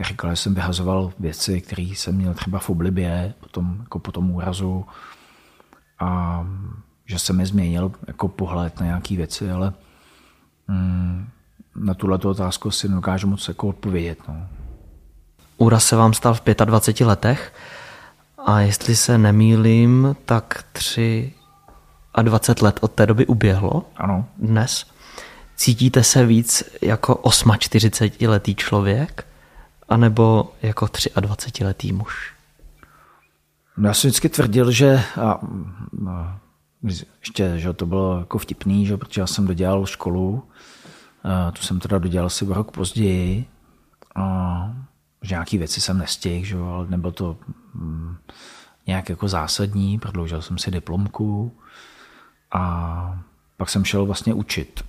[0.00, 4.30] říkala, že jsem vyhazoval věci, které jsem měl třeba v oblibě, potom, jako po tom
[4.30, 4.86] úrazu
[5.98, 6.40] a
[7.04, 9.72] že se mi změnil jako pohled na nějaké věci, ale
[10.68, 11.28] mm,
[11.76, 14.18] na tuhle otázku si nedokážu moc jako odpovědět.
[14.28, 14.48] No.
[15.56, 17.52] Úraz se vám stal v 25 letech
[18.46, 21.32] a jestli se nemýlím, tak tři
[22.14, 23.84] a 20 let od té doby uběhlo.
[23.96, 24.26] Ano.
[24.38, 24.86] Dnes.
[25.56, 29.26] Cítíte se víc jako 48-letý člověk,
[29.88, 32.32] anebo jako 23-letý muž?
[33.82, 35.40] Já jsem vždycky tvrdil, že a,
[36.08, 36.38] a,
[37.22, 40.42] ještě, že to bylo jako vtipný, že, protože já jsem dodělal školu,
[41.24, 43.46] a, tu jsem teda dodělal asi rok později,
[44.14, 44.72] a,
[45.22, 47.36] že nějaký věci jsem nestihl, že, ale nebylo to
[47.74, 48.16] mm,
[48.86, 51.52] nějak jako zásadní, prodloužil jsem si diplomku,
[52.52, 53.20] a
[53.56, 54.84] pak jsem šel vlastně učit.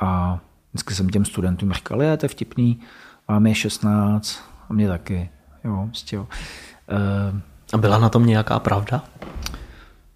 [0.00, 0.40] A
[0.72, 2.80] vždycky jsem těm studentům říkal, je, to je vtipný,
[3.28, 5.30] vám je 16 a mě taky.
[5.64, 6.28] Jo, prostě jo.
[7.32, 7.40] Uh,
[7.72, 9.04] a byla na tom nějaká pravda?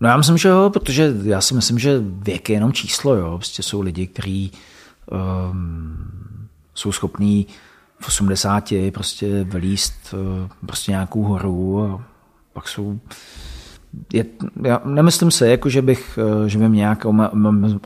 [0.00, 3.38] No já myslím, že jo, protože já si myslím, že věk je jenom číslo, jo.
[3.38, 4.52] Prostě jsou lidi, kteří
[5.50, 7.46] um, jsou schopní
[8.05, 12.05] v 80 prostě vylíst uh, prostě nějakou horu a
[12.53, 13.01] pak jsou
[14.12, 14.25] je,
[14.62, 17.07] já nemyslím se, jako že bych, eh, že by mě nějak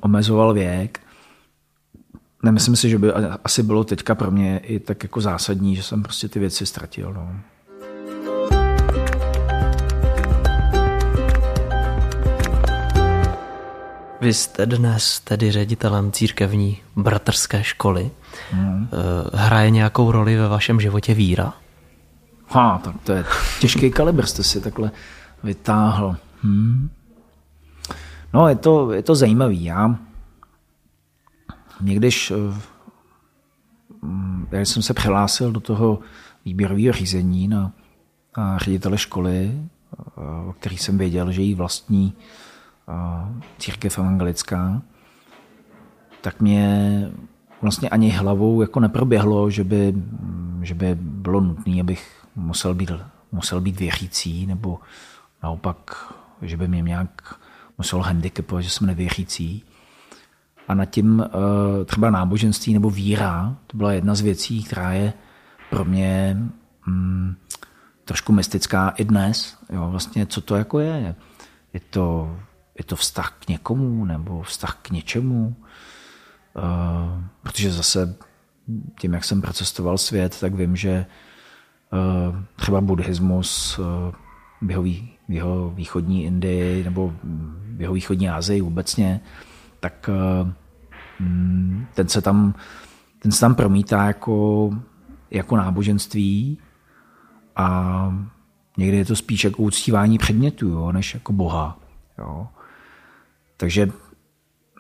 [0.03, 1.01] omezoval věk.
[2.43, 3.13] Nemyslím si, že by
[3.45, 7.13] asi bylo teďka pro mě i tak jako zásadní, že jsem prostě ty věci ztratil.
[7.13, 7.41] No.
[14.21, 18.11] Vy jste dnes tedy ředitelem církevní bratrské školy.
[18.51, 18.89] Hmm.
[19.35, 21.55] Hraje nějakou roli ve vašem životě víra?
[22.49, 23.25] Ha, tak to je
[23.61, 24.91] těžký kalibr, jste si takhle
[25.43, 26.17] vytáhl.
[26.43, 26.91] Hmm.
[28.35, 29.65] No, je to, je to zajímavý.
[29.65, 29.97] Já,
[31.81, 32.61] mě když, eh,
[34.51, 35.99] já jsem se přihlásil do toho
[36.45, 37.73] výběrového řízení na,
[38.37, 42.48] na ředitele školy, eh, o který jsem věděl, že jí vlastní eh,
[43.59, 44.83] církev evangelická,
[46.21, 47.11] tak mě
[47.63, 49.95] vlastně ani hlavou jako neproběhlo, že by,
[50.63, 52.91] že by bylo nutné, abych musel být,
[53.33, 54.79] musel být věřící, nebo
[55.43, 57.39] naopak, že by mě nějak
[57.79, 59.65] musel handicapovat, že jsem nevěřící.
[60.69, 65.13] A nad tím eh, třeba náboženství nebo víra, to byla jedna z věcí, která je
[65.71, 66.37] pro mě
[66.87, 67.35] mm,
[68.05, 69.59] trošku mystická i dnes.
[69.73, 71.15] Jo, vlastně, co to jako je?
[71.73, 72.37] Je to,
[72.79, 75.57] je to vztah k někomu nebo vztah k něčemu?
[76.57, 78.17] Uh, protože zase
[79.01, 81.07] tím, jak jsem procestoval svět, tak vím, že
[81.93, 83.87] uh, třeba buddhismus uh,
[84.63, 84.83] v jeho,
[85.29, 87.13] v jeho východní Indii nebo
[87.77, 89.21] v jeho východní Asii obecně,
[89.81, 90.11] tak
[91.21, 92.55] mm, ten se tam,
[93.19, 94.71] ten se tam promítá jako,
[95.31, 96.59] jako náboženství
[97.57, 98.19] a
[98.77, 101.79] někdy je to spíš jako uctívání předmětů, jo, než jako Boha.
[102.19, 102.49] Jo.
[103.59, 103.89] Takže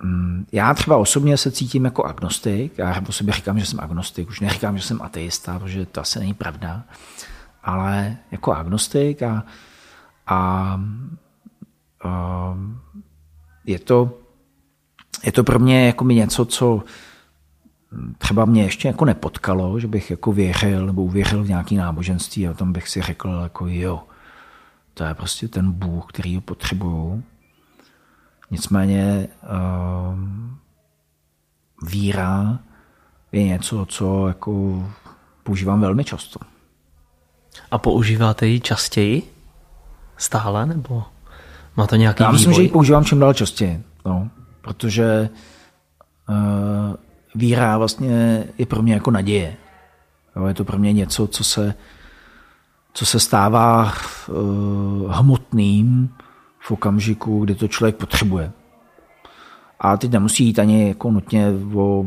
[0.02, 2.78] mm, já třeba osobně se cítím jako agnostik.
[2.78, 4.28] Já po sobě říkám, že jsem agnostik.
[4.28, 6.84] Už neříkám, že jsem ateista, protože to asi není pravda.
[7.62, 9.44] Ale jako agnostik a,
[10.26, 10.80] a,
[12.04, 12.54] a
[13.66, 14.18] je, to,
[15.24, 16.84] je to pro mě jako mi něco, co
[18.18, 22.54] třeba mě ještě jako nepotkalo, že bych jako věřil nebo uvěřil v nějaký náboženství a
[22.54, 24.02] tom bych si řekl jako jo,
[24.94, 27.22] to je prostě ten Bůh, který ho potřebuju.
[28.50, 30.18] Nicméně uh,
[31.88, 32.58] víra
[33.32, 34.82] je něco, co jako
[35.42, 36.40] používám velmi často.
[37.70, 39.34] A používáte ji častěji?
[40.16, 40.66] Stále?
[40.66, 41.04] Nebo
[41.76, 42.62] má to nějaký Já myslím, vývoj?
[42.62, 43.82] že ji používám čím dál častěji.
[44.06, 44.28] No,
[44.60, 45.30] protože
[46.28, 46.36] uh,
[47.34, 49.56] víra vlastně je pro mě jako naděje.
[50.36, 51.74] Jo, je to pro mě něco, co se,
[52.92, 53.92] co se stává
[54.28, 56.14] uh, hmotným
[56.68, 58.52] v okamžiku, kdy to člověk potřebuje.
[59.80, 62.02] A teď nemusí jít ani jako nutně o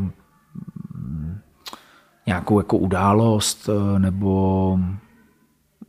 [0.94, 1.38] mm,
[2.26, 4.76] nějakou jako událost eh, nebo,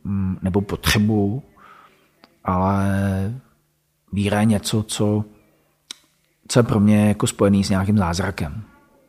[0.04, 1.42] mm, nebo potřebu,
[2.44, 2.90] ale
[4.12, 5.24] víra je něco, co,
[6.48, 8.62] co je pro mě jako spojený s nějakým zázrakem.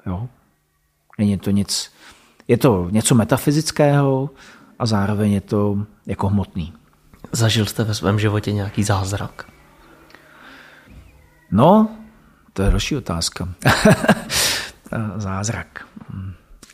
[0.06, 0.30] Jo?
[1.18, 1.92] Není to nic,
[2.48, 4.30] je to něco metafyzického
[4.80, 6.74] a zároveň je to jako hmotný.
[7.32, 9.55] Zažil jste ve svém životě nějaký zázrak?
[11.56, 11.90] No,
[12.54, 13.50] to je další otázka.
[15.18, 15.88] zázrak.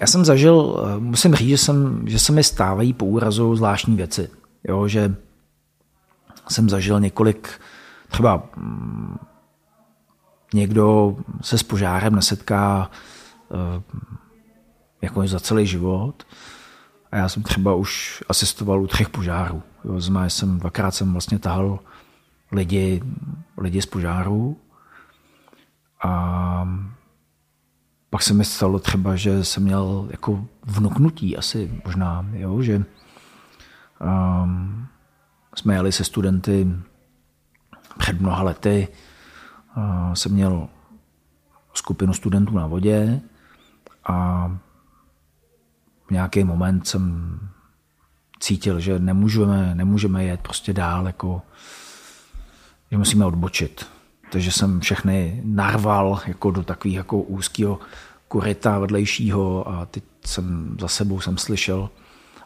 [0.01, 4.29] Já jsem zažil, musím říct, že, jsem, že se mi stávají po úrazu zvláštní věci.
[4.67, 5.15] Jo, že
[6.49, 7.61] jsem zažil několik,
[8.09, 9.17] třeba mm,
[10.53, 12.89] někdo se s požárem nesetká
[13.51, 13.81] Eh,
[15.01, 16.23] jako za celý život.
[17.11, 19.63] A já jsem třeba už asistoval u třech požárů.
[19.85, 21.79] Jo, znamená, jsem dvakrát jsem vlastně tahal
[22.51, 23.01] lidi,
[23.57, 24.57] lidi z požáru.
[26.03, 26.67] A
[28.09, 32.83] pak se mi stalo třeba, že jsem měl jako vnuknutí asi možná, jo, že
[34.01, 34.87] um,
[35.55, 36.67] jsme jeli se studenty
[37.97, 38.87] před mnoha lety.
[39.77, 40.67] Uh, jsem měl
[41.73, 43.21] skupinu studentů na vodě
[44.05, 44.47] a
[46.07, 47.39] v nějaký moment jsem
[48.39, 51.41] cítil, že nemůžeme, nemůžeme jet prostě dál, jako,
[52.91, 53.85] že musíme odbočit.
[54.31, 57.79] Takže jsem všechny narval jako do takového jako úzkého
[58.27, 61.89] kurita vedlejšího a teď jsem za sebou jsem slyšel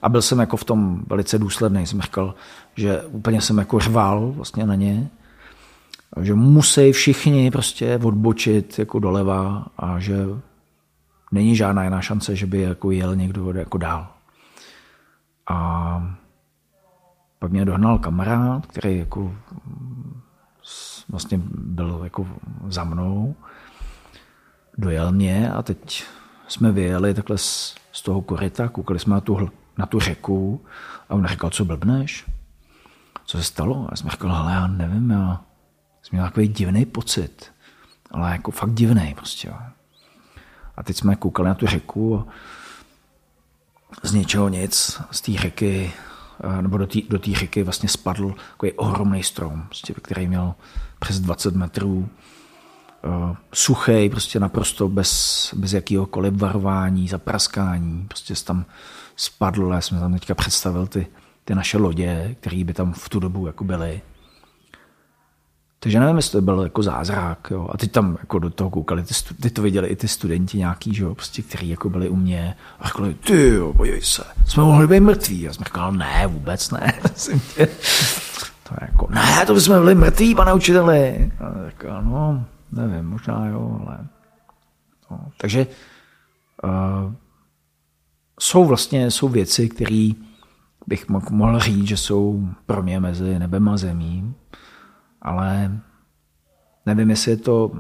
[0.02, 1.88] a byl jsem jako v tom velice důsledný.
[1.88, 2.36] Jsem říkal,
[2.76, 5.10] že úplně jsem jako řval vlastně na ně,
[6.22, 10.16] že musí všichni prostě odbočit jako doleva a že
[11.32, 14.08] není žádná jiná šance, že by jako jel někdo jako dál.
[15.50, 16.16] A
[17.40, 19.36] pak mě dohnal kamarád, který jako
[21.10, 22.28] vlastně byl jako
[22.68, 23.36] za mnou,
[24.78, 26.04] dojel mě a teď
[26.48, 30.66] jsme vyjeli takhle z, z toho koryta, koukali jsme na tu, na tu řeku
[31.10, 32.26] a on říkal, co blbneš?
[33.26, 33.88] Co se stalo?
[33.92, 35.42] A jsem říkal, ale já nevím, já
[36.04, 37.52] jsem měl takový divný pocit,
[38.12, 39.54] ale jako fakt divný prostě.
[40.78, 42.28] A teď jsme koukali na tu řeku
[44.04, 45.94] a z něčeho nic, z té řeky,
[46.62, 50.54] nebo do té do řeky vlastně spadl takový ohromný strom, prostě, který měl
[51.00, 52.10] přes 20 metrů
[53.06, 58.06] uh, suchý, prostě naprosto bez, bez jakýhokoliv varování, zapraskání.
[58.08, 58.66] Prostě tam
[59.16, 61.08] spadl, já jsem tam teďka představil ty,
[61.46, 64.02] ty naše lodě, které by tam v tu dobu jako byly.
[65.86, 67.48] Takže nevím, jestli to byl jako zázrak.
[67.52, 67.70] Jo.
[67.72, 70.94] A teď tam jako do toho koukali, ty, ty to viděli i ty studenti nějaký,
[70.94, 74.64] že jo, prostě, kteří jako byli u mě a řekli, ty jo, podívej se, jsme
[74.64, 75.50] mohli být mrtví.
[75.50, 76.94] A jsem říkal, ne, vůbec ne.
[78.64, 81.32] to je jako, ne, to bychom byli mrtví, pane učiteli.
[81.40, 83.98] A říkal, no, nevím, možná jo, ale...
[85.12, 85.20] No.
[85.38, 85.68] Takže
[86.64, 87.14] uh,
[88.40, 90.10] jsou vlastně jsou věci, které
[90.88, 94.36] bych mohl říct, že jsou pro mě mezi nebem a zemí
[95.26, 95.72] ale
[96.86, 97.72] nevím, jestli je to,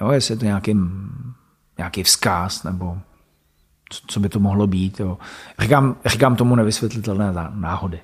[0.00, 0.76] jo, jestli je to nějaký,
[1.78, 2.98] nějaký vzkaz, nebo
[3.90, 5.00] co, co by to mohlo být.
[5.00, 5.18] Jo.
[5.58, 8.00] Říkám, říkám tomu nevysvětlitelné náhody.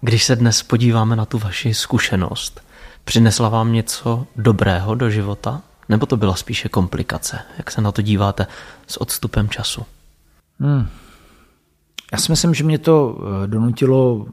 [0.00, 2.60] Když se dnes podíváme na tu vaši zkušenost,
[3.04, 5.62] přinesla vám něco dobrého do života?
[5.88, 7.38] Nebo to byla spíše komplikace?
[7.58, 8.46] Jak se na to díváte
[8.86, 9.86] s odstupem času?
[10.60, 10.88] Hmm.
[12.12, 14.26] Já si myslím, že mě to eh, donutilo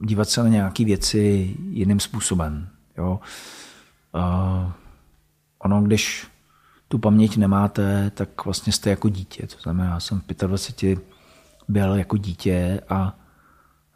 [0.00, 2.68] dívat se na nějaké věci jiným způsobem.
[2.98, 3.20] Jo.
[4.14, 4.72] Uh,
[5.58, 6.26] ono, když
[6.88, 9.46] tu paměť nemáte, tak vlastně jste jako dítě.
[9.46, 10.98] To znamená, já jsem v 25
[11.68, 13.18] byl jako dítě a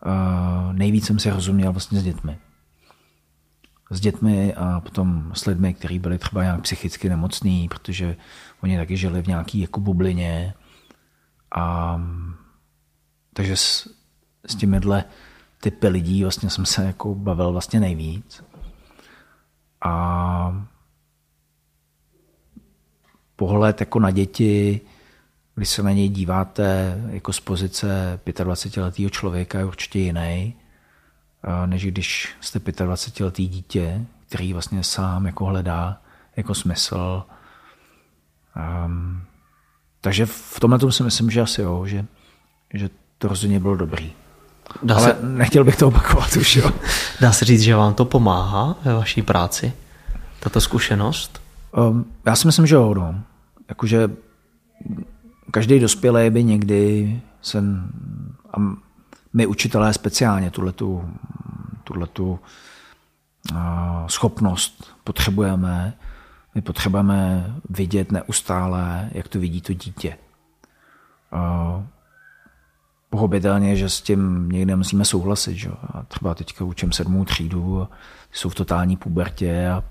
[0.06, 2.38] uh, nejvíc jsem se rozuměl vlastně s dětmi.
[3.90, 8.16] S dětmi a potom s lidmi, kteří byli třeba nějak psychicky nemocní, protože
[8.62, 10.54] oni taky žili v nějaké jako bublině.
[11.56, 12.00] A,
[13.34, 13.88] takže s,
[14.46, 15.04] s těmihle
[15.62, 18.44] typy lidí vlastně jsem se jako bavil vlastně nejvíc.
[19.84, 20.66] A
[23.36, 24.80] pohled jako na děti,
[25.54, 30.54] když se na něj díváte jako z pozice 25-letého člověka, je určitě jiný,
[31.66, 36.02] než když jste 25-letý dítě, který vlastně sám jako hledá
[36.36, 37.24] jako smysl.
[38.86, 39.22] Um,
[40.00, 42.04] takže v tomhle si myslím, že asi jo, že,
[42.74, 44.12] že to rozhodně bylo dobrý.
[44.82, 45.26] Dá Ale se...
[45.26, 46.70] nechtěl bych to opakovat už, jo.
[47.20, 49.72] Dá se říct, že vám to pomáhá ve vaší práci,
[50.40, 51.42] tato zkušenost?
[51.90, 53.14] Um, já si myslím, že jo, no.
[53.68, 54.10] Jakože
[55.50, 57.64] každý dospělý by někdy se,
[58.52, 58.56] a
[59.32, 61.10] my učitelé speciálně tuhletu,
[61.84, 62.40] tuhletu
[63.50, 63.58] uh,
[64.06, 65.94] schopnost potřebujeme.
[66.54, 70.18] My potřebujeme vidět neustále, jak to vidí to dítě.
[71.32, 71.82] Uh,
[73.12, 75.56] pochopitelně, že s tím někde musíme souhlasit.
[75.56, 75.68] Že?
[75.68, 77.88] A třeba teďka učím sedmou třídu,
[78.32, 79.84] jsou v totální pubertě a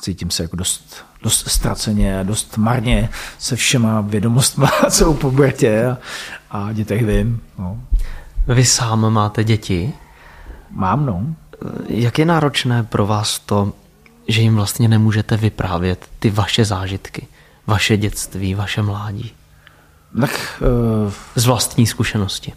[0.00, 5.86] cítím se jako dost, dost ztraceně a dost marně se všema vědomostmi, co v pubertě
[5.86, 5.98] a,
[6.50, 7.40] a dětech vím.
[7.58, 7.80] No.
[8.46, 9.92] Vy sám máte děti?
[10.70, 11.26] Mám, no.
[11.88, 13.72] Jak je náročné pro vás to,
[14.28, 17.26] že jim vlastně nemůžete vyprávět ty vaše zážitky,
[17.66, 19.37] vaše dětství, vaše mládí?
[20.20, 20.62] Tak,
[21.04, 22.52] uh, z vlastní zkušenosti.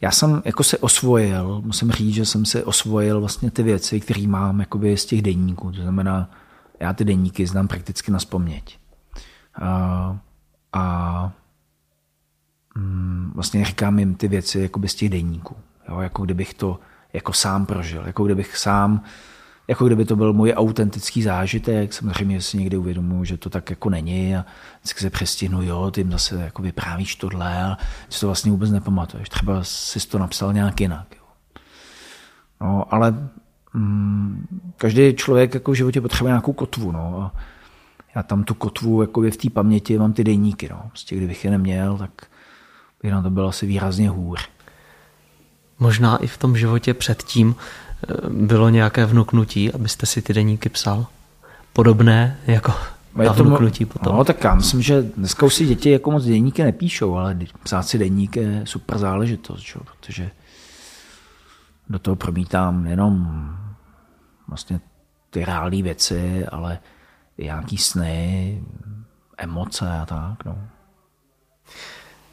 [0.00, 4.26] Já jsem jako se osvojil, musím říct, že jsem se osvojil vlastně ty věci, které
[4.26, 5.72] mám jakoby z těch denníků.
[5.72, 6.30] To znamená,
[6.80, 8.78] já ty denníky znám prakticky na vzpomněť.
[9.62, 10.16] Uh,
[10.72, 11.32] a
[12.76, 15.56] um, vlastně říkám jim ty věci jakoby z těch denníků.
[15.88, 16.78] Jo, jako kdybych to
[17.12, 19.02] jako sám prožil, jako kdybych sám
[19.68, 21.92] jako kdyby to byl můj autentický zážitek.
[21.92, 24.44] Samozřejmě si někdy uvědomuji, že to tak jako není a
[24.80, 27.76] vždycky se přestihnu, jo, ty jim zase jako vyprávíš tohle a
[28.08, 29.28] si to vlastně vůbec nepamatuješ.
[29.28, 31.06] Třeba jsi to napsal nějak jinak.
[31.16, 31.24] Jo.
[32.60, 33.28] No, ale
[33.74, 34.46] mm,
[34.76, 36.92] každý člověk jako v životě potřebuje nějakou kotvu.
[36.92, 37.40] No, a
[38.14, 40.68] já tam tu kotvu jako v té paměti mám ty dejníky.
[40.70, 40.82] No.
[40.88, 42.10] Prostě kdybych je neměl, tak
[43.02, 44.48] by na to bylo asi výrazně hůř.
[45.78, 47.54] Možná i v tom životě předtím
[48.28, 51.06] bylo nějaké vnuknutí, abyste si ty deníky psal?
[51.72, 52.72] Podobné jako
[53.14, 54.16] na vnuknutí potom?
[54.16, 57.82] No, tak já myslím, že dneska už si děti jako moc deníky nepíšou, ale psát
[57.82, 59.80] si deníky je super záležitost, čo?
[59.80, 60.30] protože
[61.88, 63.28] do toho promítám jenom
[64.48, 64.80] vlastně
[65.30, 66.78] ty reální věci, ale
[67.38, 68.62] i nějaký sny,
[69.38, 70.44] emoce a tak.
[70.44, 70.58] No.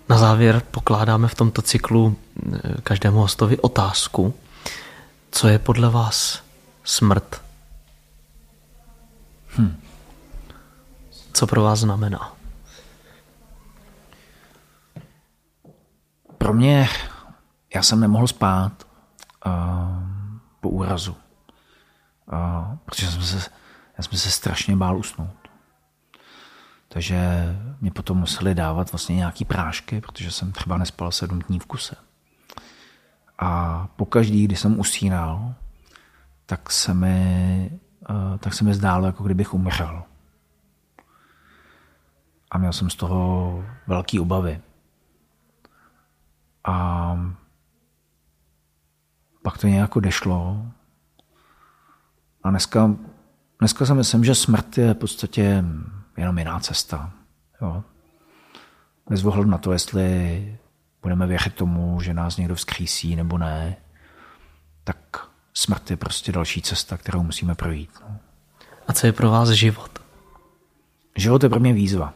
[0.10, 2.16] Na závěr pokládáme v tomto cyklu
[2.54, 4.34] eh, každému hostovi otázku,
[5.32, 6.44] co je podle vás
[6.84, 7.42] smrt?
[9.58, 9.82] Hm.
[11.34, 12.34] Co pro vás znamená?
[16.38, 16.90] Pro mě,
[17.76, 18.88] já jsem nemohl spát
[19.46, 19.52] uh,
[20.60, 21.16] po úrazu,
[22.34, 23.50] uh, protože jsem se,
[23.98, 25.42] já jsem se strašně bál usnout.
[26.88, 27.20] Takže
[27.82, 31.96] mě potom museli dávat vlastně nějaký prášky, protože jsem třeba nespal sedm dní v kuse.
[33.42, 35.54] A pokaždý, když jsem usínal,
[36.46, 37.80] tak se mi
[38.40, 40.04] tak se mi zdálo, jako kdybych umřel.
[42.52, 44.62] A měl jsem z toho velký obavy.
[46.64, 47.18] A
[49.44, 50.66] pak to nějak dešlo.
[52.44, 52.96] A dneska,
[53.60, 55.64] dneska si myslím, že smrt je v podstatě
[56.18, 57.12] jenom jiná cesta.
[57.62, 57.84] Jo.
[59.10, 60.60] Bez ohledu na to, jestli
[61.02, 63.76] budeme věřit tomu, že nás někdo vzkřísí nebo ne,
[64.84, 67.90] tak smrt je prostě další cesta, kterou musíme projít.
[68.02, 68.18] No.
[68.88, 70.00] A co je pro vás život?
[71.16, 72.14] Život je pro mě výzva.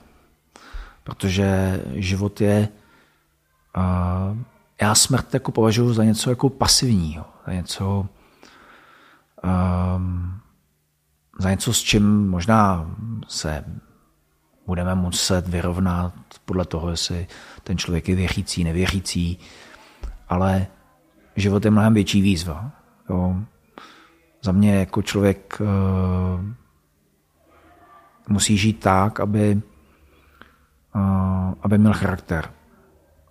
[1.04, 2.70] Protože život je...
[3.78, 4.38] Uh,
[4.82, 8.08] já smrt jako považuji za něco jako pasivního, za něco,
[9.44, 10.40] um,
[11.40, 12.96] za něco, s čím možná
[13.28, 13.66] se
[14.66, 16.14] budeme muset vyrovnat
[16.46, 17.28] podle toho, jestli
[17.64, 19.40] ten člověk je věřící, nevěřící,
[20.30, 20.68] ale
[21.36, 22.72] život je mnohem větší výzva.
[23.10, 23.36] Jo.
[24.42, 26.46] Za mě jako člověk uh,
[28.30, 29.62] musí žít tak, aby,
[30.96, 32.52] uh, aby měl charakter.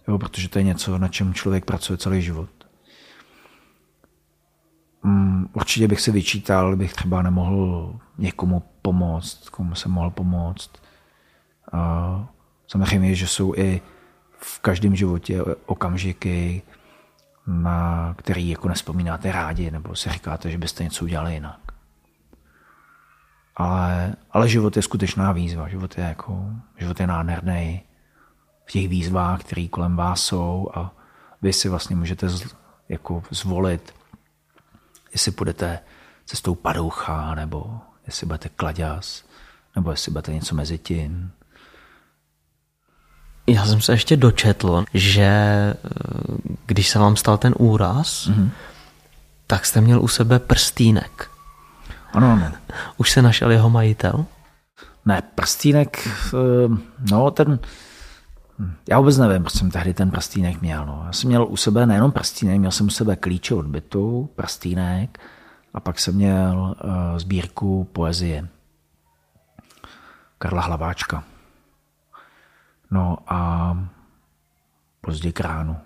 [0.08, 2.50] Jo, protože to je něco, na čem člověk pracuje celý život.
[5.04, 10.70] Um, určitě bych si vyčítal, bych třeba nemohl někomu pomoct, komu jsem mohl pomoct.
[11.74, 12.26] Uh,
[12.66, 13.80] samozřejmě, že jsou i
[14.38, 16.62] v každém životě okamžiky,
[17.46, 21.60] na který jako nespomínáte rádi, nebo si říkáte, že byste něco udělali jinak.
[23.56, 25.68] Ale, ale život je skutečná výzva.
[25.68, 27.82] Život je, jako, život je nádherný
[28.64, 30.92] v těch výzvách, které kolem vás jsou a
[31.42, 32.54] vy si vlastně můžete z,
[32.88, 33.94] jako zvolit,
[35.12, 35.78] jestli půjdete
[36.24, 39.24] cestou padoucha, nebo jestli budete kladěz,
[39.76, 41.32] nebo jestli budete něco mezi tím.
[43.46, 45.76] Já jsem se ještě dočetl, že eh,
[46.66, 48.50] když se vám stal ten úraz, mm-hmm.
[49.46, 51.30] tak jste měl u sebe prstýnek.
[52.12, 52.52] Ano, ano.
[52.96, 54.24] Už se našel jeho majitel?
[55.04, 56.76] Ne, prstýnek, eh,
[57.10, 57.58] no ten,
[58.88, 60.86] já vůbec nevím, proč jsem tehdy ten prstýnek měl.
[60.86, 61.02] No.
[61.06, 65.18] Já jsem měl u sebe nejenom prstýnek, měl jsem u sebe klíče od bytu, prstýnek
[65.74, 68.48] a pak jsem měl uh, sbírku poezie
[70.38, 71.24] Karla Hlaváčka.
[72.90, 73.78] No a
[75.00, 75.76] později kránu.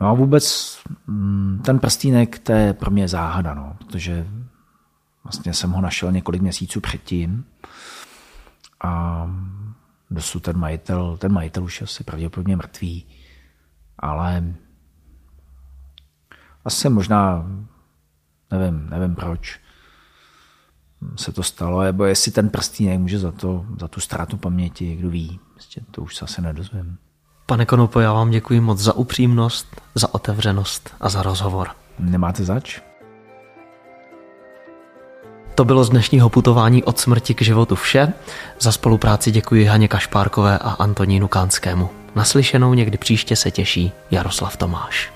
[0.00, 4.26] No a vůbec mm, ten prstýnek, to je pro mě záhada, no, protože
[5.24, 7.44] vlastně jsem ho našel několik měsíců předtím
[8.84, 9.26] a
[10.10, 13.06] dosud ten majitel, ten majitel už je asi pravděpodobně mrtvý,
[13.98, 14.54] ale
[16.64, 17.46] asi možná,
[18.50, 19.60] nevím, nevím proč
[21.16, 25.10] se to stalo, nebo jestli ten prstýnek může za, to, za tu ztrátu paměti, kdo
[25.10, 26.96] ví, prostě to už se asi nedozvím.
[27.46, 31.68] Pane Konopo, já vám děkuji moc za upřímnost, za otevřenost a za rozhovor.
[31.98, 32.80] Nemáte zač?
[35.54, 38.12] To bylo z dnešního putování od smrti k životu vše.
[38.60, 41.90] Za spolupráci děkuji Haně Kašpárkové a Antonínu Kánskému.
[42.14, 45.15] Naslyšenou někdy příště se těší Jaroslav Tomáš.